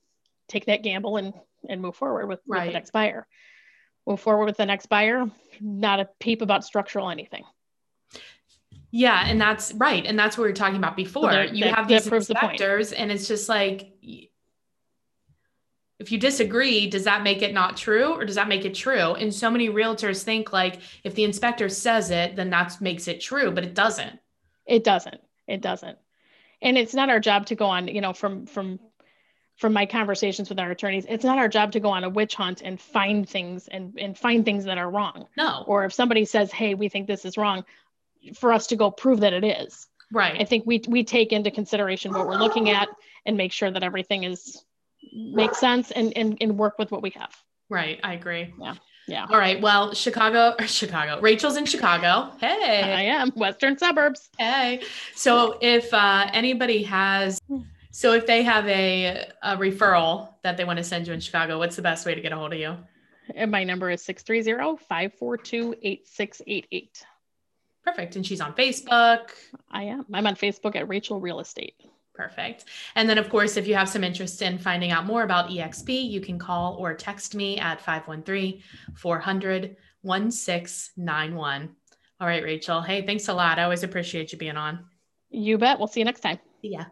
take 0.48 0.66
that 0.66 0.82
gamble 0.82 1.16
and, 1.16 1.34
and 1.68 1.82
move 1.82 1.96
forward 1.96 2.26
with, 2.26 2.40
right. 2.46 2.60
with 2.60 2.68
the 2.68 2.72
next 2.72 2.90
buyer. 2.92 3.26
Move 4.08 4.20
forward 4.20 4.46
with 4.46 4.56
the 4.56 4.64
next 4.64 4.86
buyer, 4.86 5.30
not 5.60 6.00
a 6.00 6.08
peep 6.18 6.40
about 6.40 6.64
structural 6.64 7.10
anything. 7.10 7.44
Yeah, 8.90 9.22
and 9.26 9.38
that's 9.38 9.74
right, 9.74 10.06
and 10.06 10.18
that's 10.18 10.38
what 10.38 10.44
we 10.44 10.48
were 10.48 10.56
talking 10.56 10.78
about 10.78 10.96
before. 10.96 11.30
So 11.30 11.42
you 11.42 11.64
that, 11.64 11.74
have 11.74 11.88
these 11.88 12.06
inspectors, 12.06 12.90
the 12.90 12.98
and 12.98 13.12
it's 13.12 13.28
just 13.28 13.50
like 13.50 13.92
if 15.98 16.12
you 16.12 16.18
disagree, 16.18 16.88
does 16.88 17.04
that 17.04 17.22
make 17.22 17.42
it 17.42 17.52
not 17.52 17.76
true 17.76 18.14
or 18.14 18.24
does 18.24 18.36
that 18.36 18.48
make 18.48 18.64
it 18.64 18.74
true? 18.74 19.14
And 19.14 19.34
so 19.34 19.50
many 19.50 19.68
realtors 19.68 20.22
think 20.22 20.52
like 20.52 20.80
if 21.02 21.14
the 21.14 21.24
inspector 21.24 21.68
says 21.68 22.10
it, 22.10 22.36
then 22.36 22.50
that 22.50 22.80
makes 22.80 23.08
it 23.08 23.20
true, 23.20 23.50
but 23.50 23.64
it 23.64 23.74
doesn't. 23.74 24.18
It 24.64 24.84
doesn't. 24.84 25.20
It 25.48 25.60
doesn't. 25.60 25.98
And 26.62 26.78
it's 26.78 26.94
not 26.94 27.10
our 27.10 27.20
job 27.20 27.46
to 27.46 27.56
go 27.56 27.66
on, 27.66 27.88
you 27.88 28.00
know, 28.00 28.12
from 28.12 28.46
from 28.46 28.78
from 29.58 29.72
my 29.72 29.84
conversations 29.84 30.48
with 30.48 30.58
our 30.60 30.70
attorneys, 30.70 31.04
it's 31.08 31.24
not 31.24 31.36
our 31.36 31.48
job 31.48 31.72
to 31.72 31.80
go 31.80 31.90
on 31.90 32.04
a 32.04 32.08
witch 32.08 32.36
hunt 32.36 32.62
and 32.62 32.80
find 32.80 33.28
things 33.28 33.66
and, 33.68 33.98
and 33.98 34.16
find 34.16 34.44
things 34.44 34.64
that 34.64 34.78
are 34.78 34.88
wrong. 34.88 35.26
No. 35.36 35.64
Or 35.66 35.84
if 35.84 35.92
somebody 35.92 36.24
says, 36.24 36.52
hey, 36.52 36.74
we 36.74 36.88
think 36.88 37.08
this 37.08 37.24
is 37.24 37.36
wrong, 37.36 37.64
for 38.36 38.52
us 38.52 38.68
to 38.68 38.76
go 38.76 38.90
prove 38.90 39.20
that 39.20 39.32
it 39.32 39.44
is. 39.44 39.88
Right. 40.12 40.40
I 40.40 40.44
think 40.44 40.64
we 40.64 40.80
we 40.88 41.04
take 41.04 41.32
into 41.32 41.50
consideration 41.50 42.12
what 42.14 42.26
we're 42.26 42.38
looking 42.38 42.70
at 42.70 42.88
and 43.26 43.36
make 43.36 43.52
sure 43.52 43.70
that 43.70 43.82
everything 43.82 44.24
is 44.24 44.64
makes 45.12 45.58
sense 45.58 45.90
and, 45.90 46.16
and 46.16 46.38
and 46.40 46.56
work 46.56 46.78
with 46.78 46.90
what 46.90 47.02
we 47.02 47.10
have. 47.10 47.36
Right. 47.68 48.00
I 48.02 48.14
agree. 48.14 48.54
Yeah. 48.58 48.76
Yeah. 49.06 49.26
All 49.28 49.38
right. 49.38 49.60
Well 49.60 49.92
chicago 49.92 50.54
or 50.58 50.66
chicago 50.66 51.20
rachel's 51.20 51.58
in 51.58 51.66
chicago. 51.66 52.32
Hey. 52.40 52.82
I 52.82 53.02
am. 53.02 53.32
Western 53.32 53.76
suburbs. 53.76 54.30
Hey. 54.38 54.80
So 55.14 55.58
if 55.60 55.92
uh, 55.92 56.30
anybody 56.32 56.84
has 56.84 57.38
so 57.98 58.12
if 58.12 58.26
they 58.26 58.44
have 58.44 58.68
a, 58.68 59.28
a 59.42 59.56
referral 59.56 60.34
that 60.44 60.56
they 60.56 60.62
want 60.64 60.76
to 60.76 60.84
send 60.84 61.04
you 61.06 61.12
in 61.12 61.20
chicago 61.20 61.58
what's 61.58 61.76
the 61.76 61.82
best 61.82 62.06
way 62.06 62.14
to 62.14 62.20
get 62.20 62.32
a 62.32 62.36
hold 62.36 62.52
of 62.52 62.58
you 62.58 62.76
and 63.34 63.50
my 63.50 63.64
number 63.64 63.90
is 63.90 64.00
630-542-8688 64.02 67.02
perfect 67.84 68.16
and 68.16 68.24
she's 68.24 68.40
on 68.40 68.52
facebook 68.52 69.30
i 69.70 69.82
am 69.82 70.06
i'm 70.14 70.26
on 70.26 70.36
facebook 70.36 70.76
at 70.76 70.88
rachel 70.88 71.20
real 71.20 71.40
estate 71.40 71.74
Perfect. 72.18 72.64
And 72.96 73.08
then, 73.08 73.16
of 73.16 73.30
course, 73.30 73.56
if 73.56 73.68
you 73.68 73.76
have 73.76 73.88
some 73.88 74.02
interest 74.02 74.42
in 74.42 74.58
finding 74.58 74.90
out 74.90 75.06
more 75.06 75.22
about 75.22 75.50
EXP, 75.50 76.10
you 76.10 76.20
can 76.20 76.36
call 76.36 76.74
or 76.74 76.92
text 76.92 77.36
me 77.36 77.58
at 77.58 77.80
513 77.80 78.60
400 78.96 79.76
1691. 80.02 81.68
All 82.20 82.26
right, 82.26 82.42
Rachel. 82.42 82.82
Hey, 82.82 83.06
thanks 83.06 83.28
a 83.28 83.32
lot. 83.32 83.60
I 83.60 83.62
always 83.62 83.84
appreciate 83.84 84.32
you 84.32 84.38
being 84.38 84.56
on. 84.56 84.84
You 85.30 85.58
bet. 85.58 85.78
We'll 85.78 85.86
see 85.86 86.00
you 86.00 86.04
next 86.04 86.22
time. 86.22 86.40
Yeah. 86.60 86.86